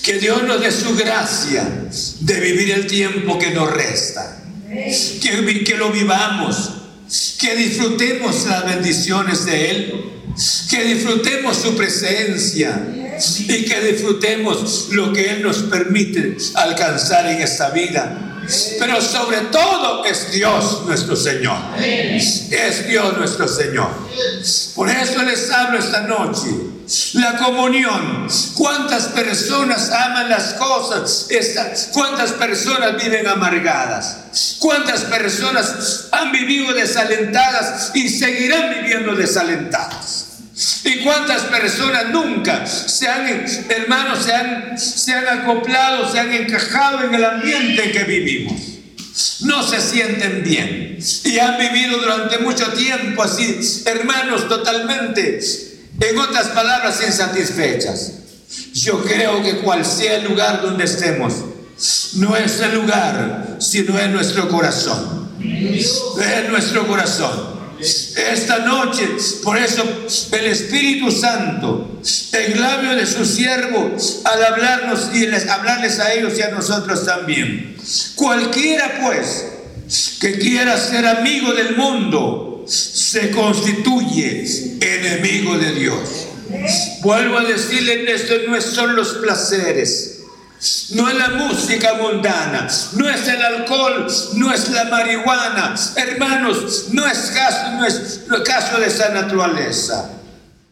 [0.01, 1.88] que Dios nos dé su gracia
[2.22, 6.72] de vivir el tiempo que nos resta que, lo vivamos,
[7.39, 10.03] que disfrutemos las bendiciones de Él,
[10.70, 12.86] que disfrutemos su presencia
[13.39, 18.24] y que disfrutemos lo que Él nos permite alcanzar en esta vida.
[18.80, 21.57] Pero sobre todo es Dios nuestro Señor.
[21.80, 23.89] Es Dios nuestro Señor.
[24.76, 26.47] Por eso les hablo esta noche.
[27.13, 28.27] La comunión.
[28.55, 31.27] ¿Cuántas personas aman las cosas?
[31.91, 34.57] ¿Cuántas personas viven amargadas?
[34.59, 40.27] ¿Cuántas personas han vivido desalentadas y seguirán viviendo desalentadas?
[40.85, 47.03] ¿Y cuántas personas nunca se han, hermanos, se han, se han acoplado, se han encajado
[47.03, 48.61] en el ambiente en que vivimos?
[49.41, 55.39] No se sienten bien y han vivido durante mucho tiempo así, hermanos, totalmente,
[55.99, 58.13] en otras palabras, insatisfechas.
[58.73, 61.33] Yo creo que cual sea el lugar donde estemos,
[62.15, 65.27] no es el lugar, sino es nuestro corazón.
[65.39, 67.57] Es nuestro corazón.
[67.79, 69.07] Esta noche,
[69.43, 69.83] por eso
[70.31, 72.01] el Espíritu Santo,
[72.33, 77.05] en labio de su siervo, al hablarnos y les, hablarles a ellos y a nosotros
[77.05, 77.77] también.
[78.15, 79.45] Cualquiera pues
[80.19, 86.28] que quiera ser amigo del mundo, se constituye enemigo de Dios.
[87.01, 90.18] Vuelvo a decirle, esto no son los placeres
[90.91, 95.76] no es la música mundana, no es el alcohol, no es la marihuana.
[95.95, 100.09] Hermanos, no es caso, no es caso de esa naturaleza.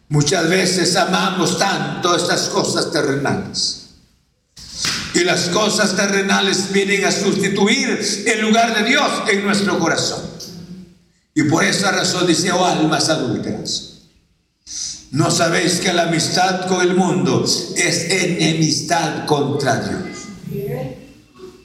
[0.08, 3.82] Muchas veces amamos tanto estas cosas terrenales.
[5.14, 10.35] Y las cosas terrenales vienen a sustituir el lugar de Dios en nuestro corazón.
[11.36, 13.92] Y por esa razón dice, oh almas adúlteras,
[15.12, 20.72] ¿No sabéis que la amistad con el mundo es enemistad contra Dios?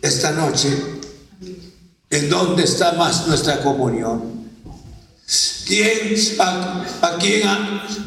[0.02, 0.70] Esta noche,
[2.10, 4.42] ¿en dónde está más nuestra comunión?
[5.66, 7.48] ¿Quién, a, quién,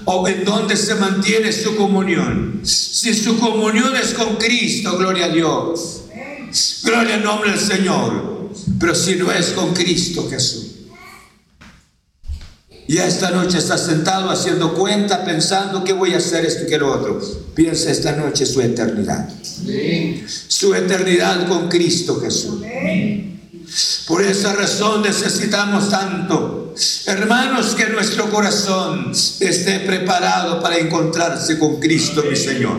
[0.04, 2.60] o en dónde se mantiene su comunión?
[2.62, 6.02] Si su comunión es con Cristo, gloria a Dios.
[6.82, 8.50] Gloria al nombre del Señor.
[8.78, 10.73] Pero si no es con Cristo Jesús.
[12.86, 16.92] Y esta noche está sentado haciendo cuenta, pensando que voy a hacer esto y lo
[16.92, 17.18] otro.
[17.54, 19.28] Piensa esta noche su eternidad.
[20.48, 22.60] Su eternidad con Cristo Jesús.
[24.06, 26.74] Por esa razón necesitamos tanto,
[27.06, 32.78] hermanos, que nuestro corazón esté preparado para encontrarse con Cristo, mi Señor.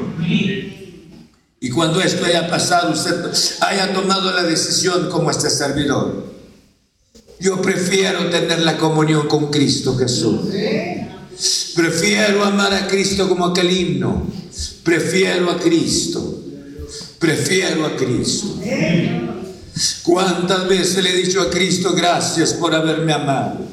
[1.59, 3.15] Y cuando esto haya pasado, usted
[3.61, 6.34] haya tomado la decisión como este servidor
[7.39, 10.41] yo prefiero tener la comunión con Cristo Jesús.
[11.75, 14.27] Prefiero amar a Cristo como aquel himno.
[14.83, 16.41] Prefiero a Cristo.
[17.19, 18.47] Prefiero a Cristo.
[20.03, 23.64] ¿Cuántas veces le he dicho a Cristo gracias por haberme amado?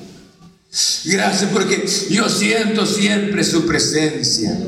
[1.05, 4.59] Gracias porque yo siento siempre su presencia.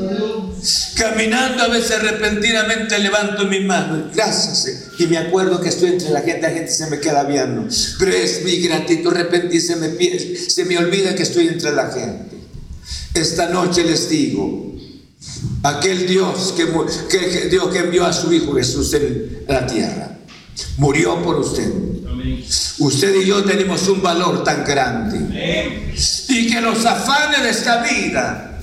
[0.96, 4.10] Caminando a veces repentinamente levanto mi mano.
[4.14, 4.66] Gracias.
[4.66, 7.66] Eh, y me acuerdo que estoy entre la gente, la gente se me queda viendo.
[7.98, 12.36] Pero es mi gratitud repentina, se me, se me olvida que estoy entre la gente.
[13.14, 14.74] Esta noche les digo,
[15.62, 20.18] aquel Dios que Dios que envió a su Hijo Jesús en la tierra,
[20.76, 21.93] murió por usted.
[22.78, 25.94] Usted y yo tenemos un valor tan grande.
[26.28, 28.60] Y que los afanes de esta vida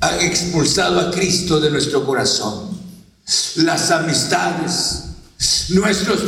[0.00, 2.76] han expulsado a Cristo de nuestro corazón.
[3.56, 5.04] Las amistades,
[5.70, 6.26] nuestros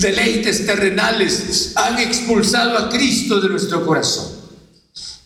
[0.00, 4.26] deleites terrenales han expulsado a Cristo de nuestro corazón.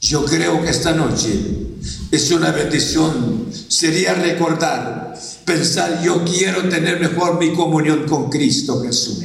[0.01, 1.66] Yo creo que esta noche
[2.11, 3.47] es una bendición.
[3.68, 5.14] Sería recordar
[5.45, 9.22] pensar, yo quiero tener mejor mi comunión con Cristo Jesús.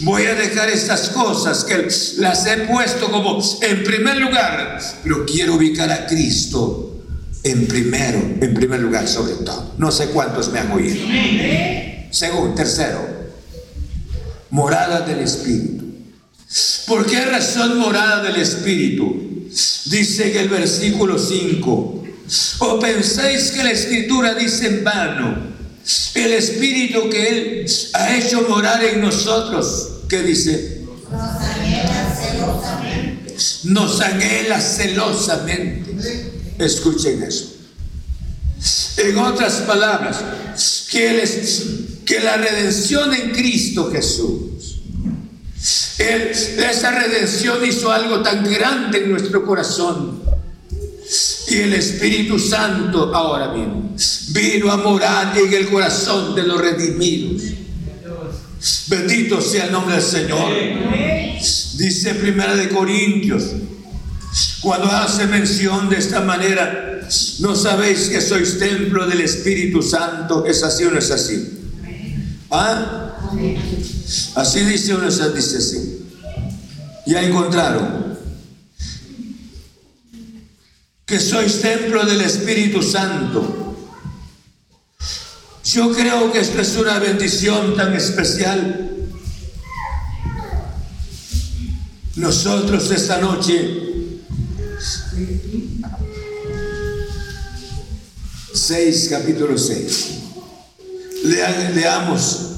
[0.00, 5.54] Voy a dejar estas cosas que las he puesto como en primer lugar, pero quiero
[5.54, 7.02] ubicar a Cristo
[7.44, 9.74] en primero, en primer lugar sobre todo.
[9.78, 10.96] No sé cuántos me han oído.
[12.10, 13.00] Segundo, tercero,
[14.50, 15.84] morada del Espíritu.
[16.86, 19.29] ¿Por qué razón morada del Espíritu?
[19.86, 22.00] Dice en el versículo 5
[22.60, 25.50] ¿O pensáis que la escritura dice en vano?
[26.14, 30.84] El espíritu que Él ha hecho morar en nosotros, ¿qué dice?
[31.10, 33.34] Nos anhela celosamente.
[33.64, 36.32] Nos anhela celosamente.
[36.58, 37.56] Escuchen eso.
[38.98, 41.24] En otras palabras, que,
[42.04, 44.79] que la redención en Cristo Jesús,
[46.00, 50.20] esa redención hizo algo tan grande en nuestro corazón
[51.48, 53.96] y el Espíritu Santo, ahora bien,
[54.28, 57.42] vino a morar en el corazón de los redimidos.
[58.86, 60.52] Bendito sea el nombre del Señor.
[61.76, 63.44] Dice Primera de Corintios,
[64.60, 67.00] cuando hace mención de esta manera,
[67.40, 70.46] no sabéis que sois templo del Espíritu Santo.
[70.46, 71.58] ¿Es así o no es así?
[72.50, 73.09] ¿Ah?
[74.34, 76.06] Así dice o no dice así.
[77.06, 78.18] Ya encontraron
[81.04, 83.76] que sois templo del Espíritu Santo.
[85.64, 88.90] Yo creo que esta es una bendición tan especial.
[92.16, 94.30] Nosotros esta noche,
[98.52, 100.08] seis, capítulo 6,
[101.74, 102.49] leamos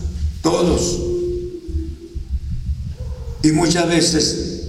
[0.43, 0.99] todos.
[3.43, 4.63] Y muchas veces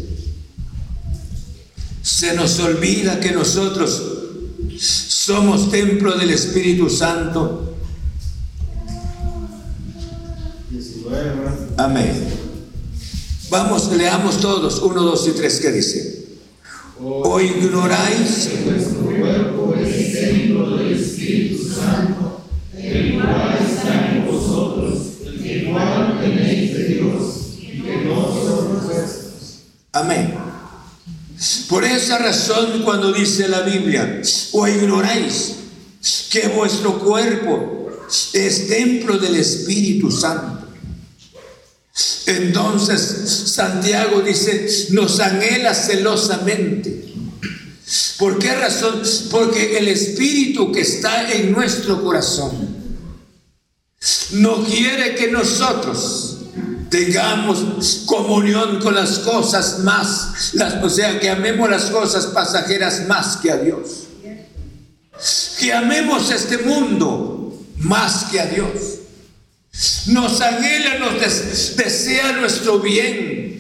[2.01, 4.01] se nos olvida que nosotros
[4.78, 7.76] somos templo del Espíritu Santo.
[11.78, 12.28] Amén.
[13.49, 16.26] Vamos, leamos todos, uno, dos y tres, ¿qué dice?
[16.99, 18.49] ¿O ignoráis?
[29.93, 30.33] Amén.
[31.69, 34.21] Por esa razón cuando dice la Biblia,
[34.51, 35.55] o ignoráis
[36.31, 37.91] que vuestro cuerpo
[38.33, 40.67] es templo del Espíritu Santo.
[42.25, 47.13] Entonces Santiago dice, nos anhela celosamente.
[48.17, 49.03] ¿Por qué razón?
[49.29, 52.77] Porque el Espíritu que está en nuestro corazón
[54.31, 56.32] no quiere que nosotros
[56.93, 63.49] tengamos comunión con las cosas más, o sea, que amemos las cosas pasajeras más que
[63.49, 64.03] a Dios.
[65.59, 68.69] que amemos este mundo más que a Dios.
[70.05, 71.19] Nos anhela, nos
[71.75, 73.59] desea nuestro bien.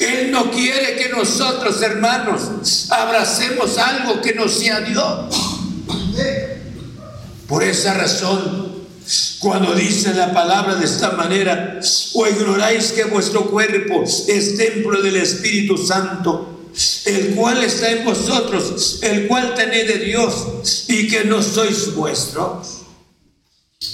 [0.00, 5.32] Él no quiere que nosotros, hermanos, abracemos algo que no sea Dios.
[7.46, 8.75] Por esa razón,
[9.38, 11.80] cuando dice la palabra de esta manera,
[12.14, 16.70] o ignoráis que vuestro cuerpo es templo del Espíritu Santo,
[17.04, 22.82] el cual está en vosotros, el cual tenéis de Dios, y que no sois vuestros.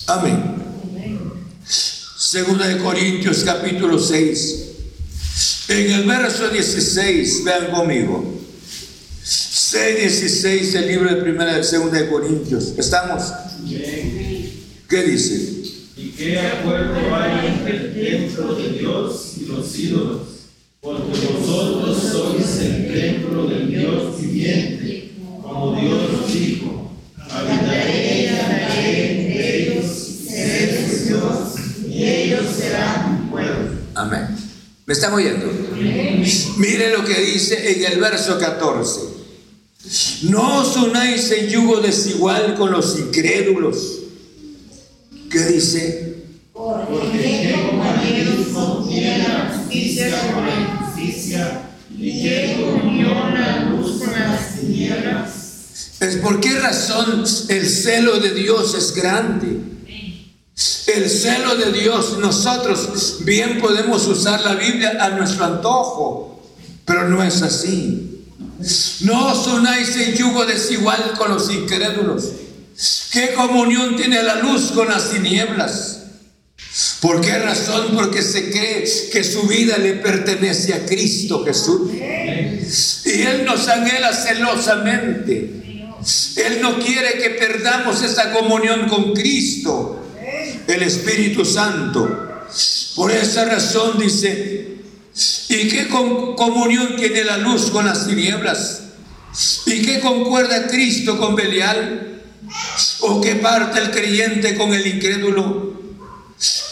[0.07, 0.63] Amén.
[2.17, 4.69] Segunda de Corintios capítulo 6.
[5.69, 8.41] En el verso 16, vean conmigo.
[9.23, 12.73] 6, 16, el libro de primera y segunda de Corintios.
[12.79, 13.23] ¿Estamos?
[14.93, 15.63] ¿Qué dice?
[15.97, 20.21] ¿Y qué acuerdo hay entre el templo de Dios y los ídolos?
[20.83, 25.13] Porque vosotros sois el templo del Dios viviente,
[25.43, 26.93] como Dios dijo.
[27.17, 29.87] Habitaré y andaré entre ellos,
[30.29, 33.71] seré su Dios, y ellos serán mi pueblo.
[33.95, 34.27] Amén.
[34.85, 35.47] ¿Me están oyendo?
[36.59, 39.01] Mire lo que dice en el verso 14.
[40.25, 44.02] No os unáis en yugo desigual con los incrédulos
[45.33, 46.15] ¿Qué dice?
[46.53, 47.19] Porque
[48.87, 51.63] tiene la justicia con la injusticia
[51.99, 55.97] y comunión la luz con las tinieblas.
[56.01, 59.59] Es por qué razón el celo de Dios es grande.
[60.95, 66.43] El celo de Dios, nosotros bien podemos usar la Biblia a nuestro antojo,
[66.85, 68.27] pero no es así.
[69.01, 72.25] No os unáis en yugo desigual con los incrédulos.
[73.13, 75.99] ¿Qué comunión tiene la luz con las tinieblas?
[77.01, 77.89] ¿Por qué razón?
[77.95, 81.91] Porque se cree que su vida le pertenece a Cristo Jesús.
[81.93, 85.63] Y Él nos anhela celosamente.
[86.37, 90.05] Él no quiere que perdamos esa comunión con Cristo,
[90.67, 92.47] el Espíritu Santo.
[92.97, 94.79] Por esa razón dice,
[95.49, 98.83] ¿y qué comunión tiene la luz con las tinieblas?
[99.67, 102.12] ¿Y qué concuerda Cristo con Belial?
[103.03, 105.73] ¿O qué parte el creyente con el incrédulo?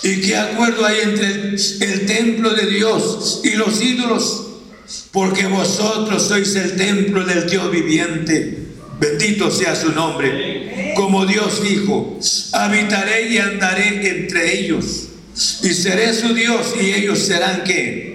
[0.02, 4.46] ¿Y qué acuerdo hay entre el, templo de Dios y los ídolos?
[5.12, 8.58] Porque vosotros sois el templo del Dios viviente.
[8.98, 10.94] Bendito sea su nombre.
[10.94, 12.18] Como Dios dijo,
[12.52, 15.08] habitaré y andaré entre ellos.
[15.62, 18.09] Y seré su Dios y ellos serán qué?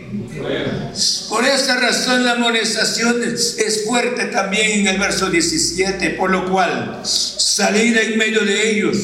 [1.30, 7.02] Por esa razón la amonestación es fuerte también en el verso 17, por lo cual
[7.04, 8.98] salid en medio de ellos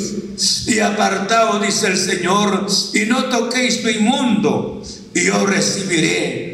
[0.68, 6.52] y apartaos, dice el Señor, y no toquéis lo inmundo, y yo recibiré.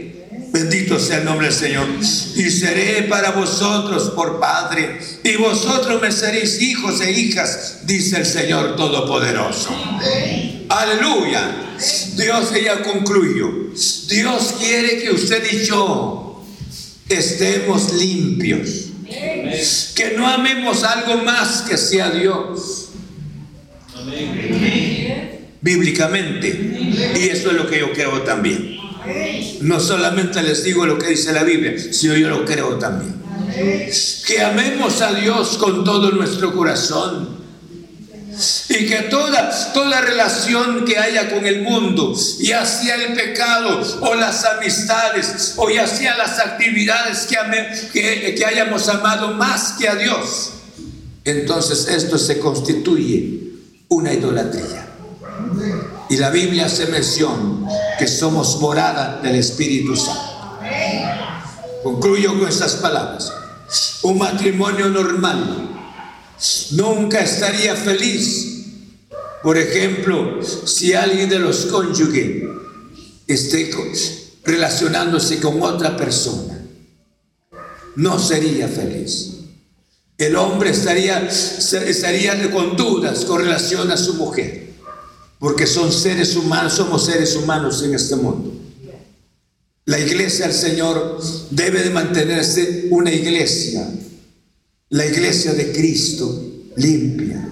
[0.49, 1.87] Bendito sea el nombre del Señor.
[2.35, 8.25] Y seré para vosotros por Padre, y vosotros me seréis hijos e hijas, dice el
[8.25, 9.69] Señor Todopoderoso.
[10.69, 11.55] Aleluya.
[12.15, 13.49] Dios ya concluyó.
[14.09, 16.43] Dios quiere que usted y yo
[17.07, 18.87] estemos limpios.
[19.95, 22.89] Que no amemos algo más que sea Dios.
[25.61, 26.47] Bíblicamente.
[27.17, 28.77] Y eso es lo que yo creo también.
[29.61, 33.15] No solamente les digo lo que dice la Biblia, sino yo lo creo también.
[34.25, 37.36] Que amemos a Dios con todo nuestro corazón
[38.69, 44.15] y que toda, toda relación que haya con el mundo, ya sea el pecado o
[44.15, 47.37] las amistades, o ya sea las actividades que,
[47.91, 50.51] que, que hayamos amado más que a Dios,
[51.23, 53.53] entonces esto se constituye
[53.89, 54.87] una idolatría.
[56.09, 57.67] Y la Biblia hace mención
[57.99, 60.59] que somos morada del Espíritu Santo.
[61.83, 63.33] Concluyo con estas palabras.
[64.03, 65.76] Un matrimonio normal
[66.71, 68.65] nunca estaría feliz.
[69.43, 72.43] Por ejemplo, si alguien de los cónyuges
[73.27, 73.71] esté
[74.43, 76.59] relacionándose con otra persona,
[77.95, 79.33] no sería feliz.
[80.17, 84.73] El hombre estaría, estaría con dudas con relación a su mujer,
[85.37, 88.53] porque son seres humanos, somos seres humanos en este mundo.
[89.85, 91.21] La iglesia del Señor
[91.51, 93.87] debe de mantenerse una iglesia
[94.89, 96.43] la iglesia de Cristo
[96.77, 97.47] limpia,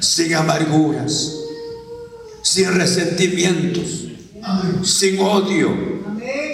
[0.00, 1.32] sin amarguras,
[2.42, 4.08] sin resentimientos,
[4.84, 5.74] sin odio,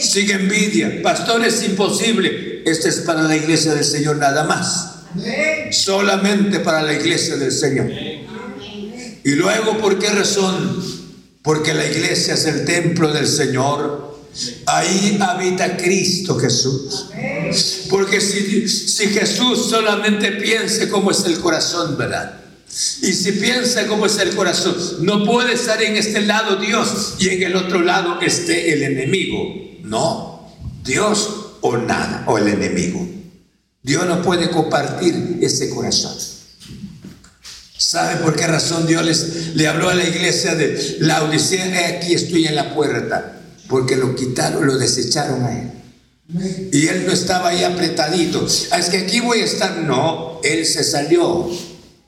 [0.00, 1.02] sin envidia.
[1.02, 2.62] Pastor, es imposible.
[2.64, 4.88] Este es para la iglesia del Señor nada más.
[5.72, 7.90] Solamente para la iglesia del Señor.
[9.24, 10.82] Y luego, ¿por qué razón?
[11.42, 14.11] Porque la iglesia es el templo del Señor.
[14.66, 17.06] Ahí habita Cristo Jesús.
[17.90, 22.40] Porque si, si Jesús solamente piense cómo es el corazón, ¿verdad?
[23.02, 27.28] Y si piensa cómo es el corazón, no puede estar en este lado Dios y
[27.28, 29.42] en el otro lado esté el enemigo.
[29.82, 30.50] No,
[30.82, 31.28] Dios
[31.60, 33.06] o nada, o el enemigo.
[33.82, 36.16] Dios no puede compartir ese corazón.
[37.76, 41.88] ¿Sabe por qué razón Dios les, le habló a la iglesia de la Odisea?
[41.88, 43.41] Aquí estoy en la puerta.
[43.72, 45.70] Porque lo quitaron, lo desecharon a él.
[46.72, 48.46] Y él no estaba ahí apretadito.
[48.70, 49.78] Ah, es que aquí voy a estar.
[49.78, 51.48] No, él se salió.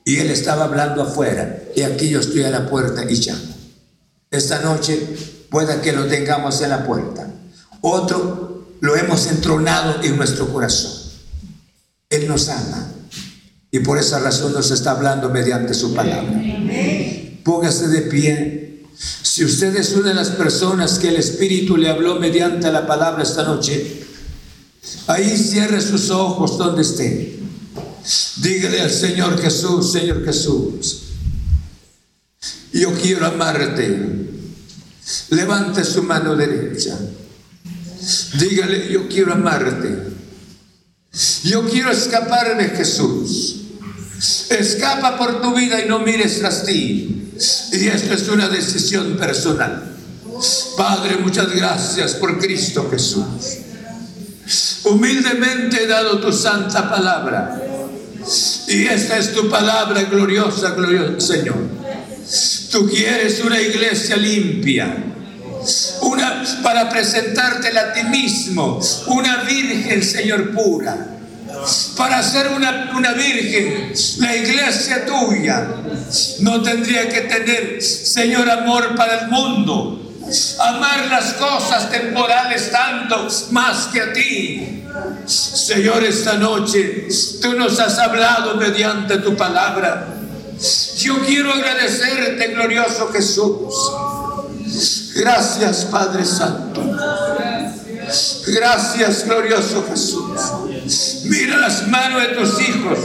[0.05, 1.63] Y él estaba hablando afuera.
[1.75, 3.55] Y aquí yo estoy a la puerta y llamo.
[4.31, 5.01] Esta noche
[5.49, 7.33] pueda que lo tengamos en la puerta.
[7.81, 10.93] Otro lo hemos entronado en nuestro corazón.
[12.11, 12.93] Él nos ama.
[13.71, 16.43] Y por esa razón nos está hablando mediante su palabra.
[17.43, 18.74] Póngase de pie.
[19.23, 23.23] Si usted es una de las personas que el Espíritu le habló mediante la palabra
[23.23, 24.05] esta noche,
[25.07, 27.39] ahí cierre sus ojos donde esté.
[28.37, 31.05] Dígale al Señor Jesús, Señor Jesús,
[32.73, 34.25] yo quiero amarte.
[35.31, 36.99] Levante su mano derecha.
[38.39, 40.15] Dígale, yo quiero amarte.
[41.45, 43.64] Yo quiero escapar de Jesús.
[44.59, 47.33] Escapa por tu vida y no mires tras ti.
[47.73, 49.83] Y esto es una decisión personal.
[50.77, 53.25] Padre, muchas gracias por Cristo Jesús.
[54.85, 57.61] Humildemente he dado tu santa palabra.
[58.69, 61.57] Y esta es tu palabra gloriosa, gloriosa, Señor.
[62.71, 64.97] Tú quieres una iglesia limpia.
[66.03, 71.14] Una para presentártela a ti mismo, una virgen, Señor, pura
[71.97, 75.69] para ser una, virgen, la iglesia tuya
[76.41, 80.01] no tendría que tener, Señor, amor para el mundo,
[80.61, 84.85] amar las cosas temporales tanto más que a ti.
[85.27, 87.09] Señor, esta noche
[87.41, 90.09] tú nos has hablado mediante tu palabra.
[90.99, 93.75] Yo quiero agradecerte, glorioso Jesús.
[95.17, 96.83] Gracias, Padre Santo.
[98.47, 101.14] Gracias, glorioso Jesús.
[101.25, 102.99] Mira las manos de tus hijos,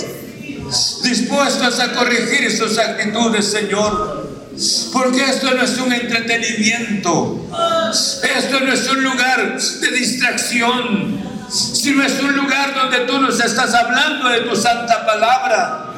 [1.03, 4.30] dispuestos a corregir sus actitudes, Señor.
[4.91, 7.47] Porque esto no es un entretenimiento,
[8.38, 11.17] esto no es un lugar de distracción,
[11.49, 15.93] sino es un lugar donde tú nos estás hablando de tu santa palabra.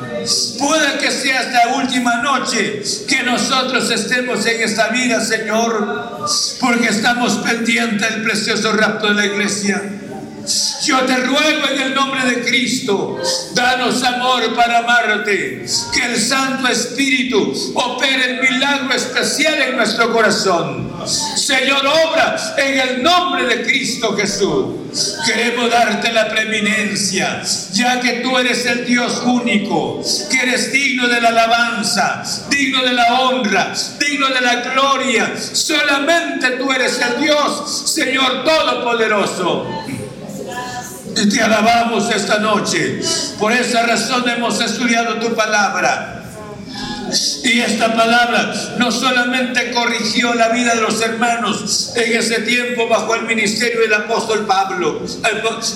[0.59, 6.19] Puede que sea esta última noche que nosotros estemos en esta vida, Señor,
[6.59, 10.00] porque estamos pendientes del precioso rapto de la iglesia.
[10.83, 13.17] Yo te ruego en el nombre de Cristo,
[13.53, 20.91] danos amor para amarte, que el Santo Espíritu opere el milagro especial en nuestro corazón.
[21.05, 24.81] Señor, obra en el nombre de Cristo Jesús.
[25.25, 27.41] Queremos darte la preeminencia,
[27.71, 32.91] ya que tú eres el Dios único, que eres digno de la alabanza, digno de
[32.91, 35.33] la honra, digno de la gloria.
[35.37, 39.65] Solamente tú eres el Dios, Señor Todopoderoso.
[41.29, 42.99] Te alabamos esta noche.
[43.37, 46.20] Por esa razón hemos estudiado tu palabra.
[47.43, 53.15] Y esta palabra no solamente corrigió la vida de los hermanos en ese tiempo bajo
[53.15, 55.01] el ministerio del apóstol Pablo,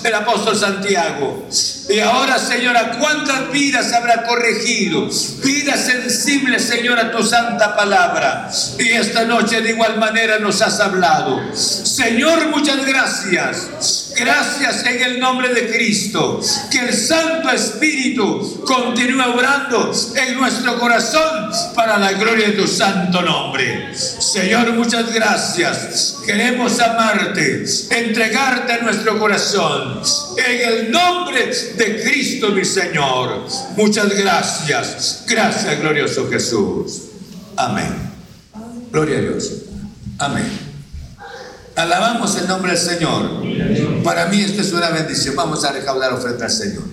[0.04, 1.46] el, apóstol Santiago.
[1.88, 5.08] Y ahora, Señora, ¿cuántas vidas habrá corregido?
[5.44, 8.50] Vidas sensibles, Señor, a tu santa palabra.
[8.78, 11.54] Y esta noche de igual manera nos has hablado.
[11.54, 14.12] Señor, muchas gracias.
[14.16, 16.40] Gracias en el nombre de Cristo.
[16.70, 21.25] Que el Santo Espíritu continúe obrando en nuestro corazón
[21.74, 23.94] para la gloria de tu santo nombre.
[23.94, 26.18] Señor, muchas gracias.
[26.24, 30.00] Queremos amarte, entregarte nuestro corazón.
[30.36, 33.46] En el nombre de Cristo, mi Señor.
[33.76, 35.24] Muchas gracias.
[35.26, 37.02] Gracias, glorioso Jesús.
[37.56, 37.94] Amén.
[38.90, 39.52] Gloria a Dios.
[40.18, 40.66] Amén.
[41.76, 43.42] Alabamos el nombre del Señor.
[44.02, 45.36] Para mí esto es una bendición.
[45.36, 46.84] Vamos a recaudar ofrenda al Señor.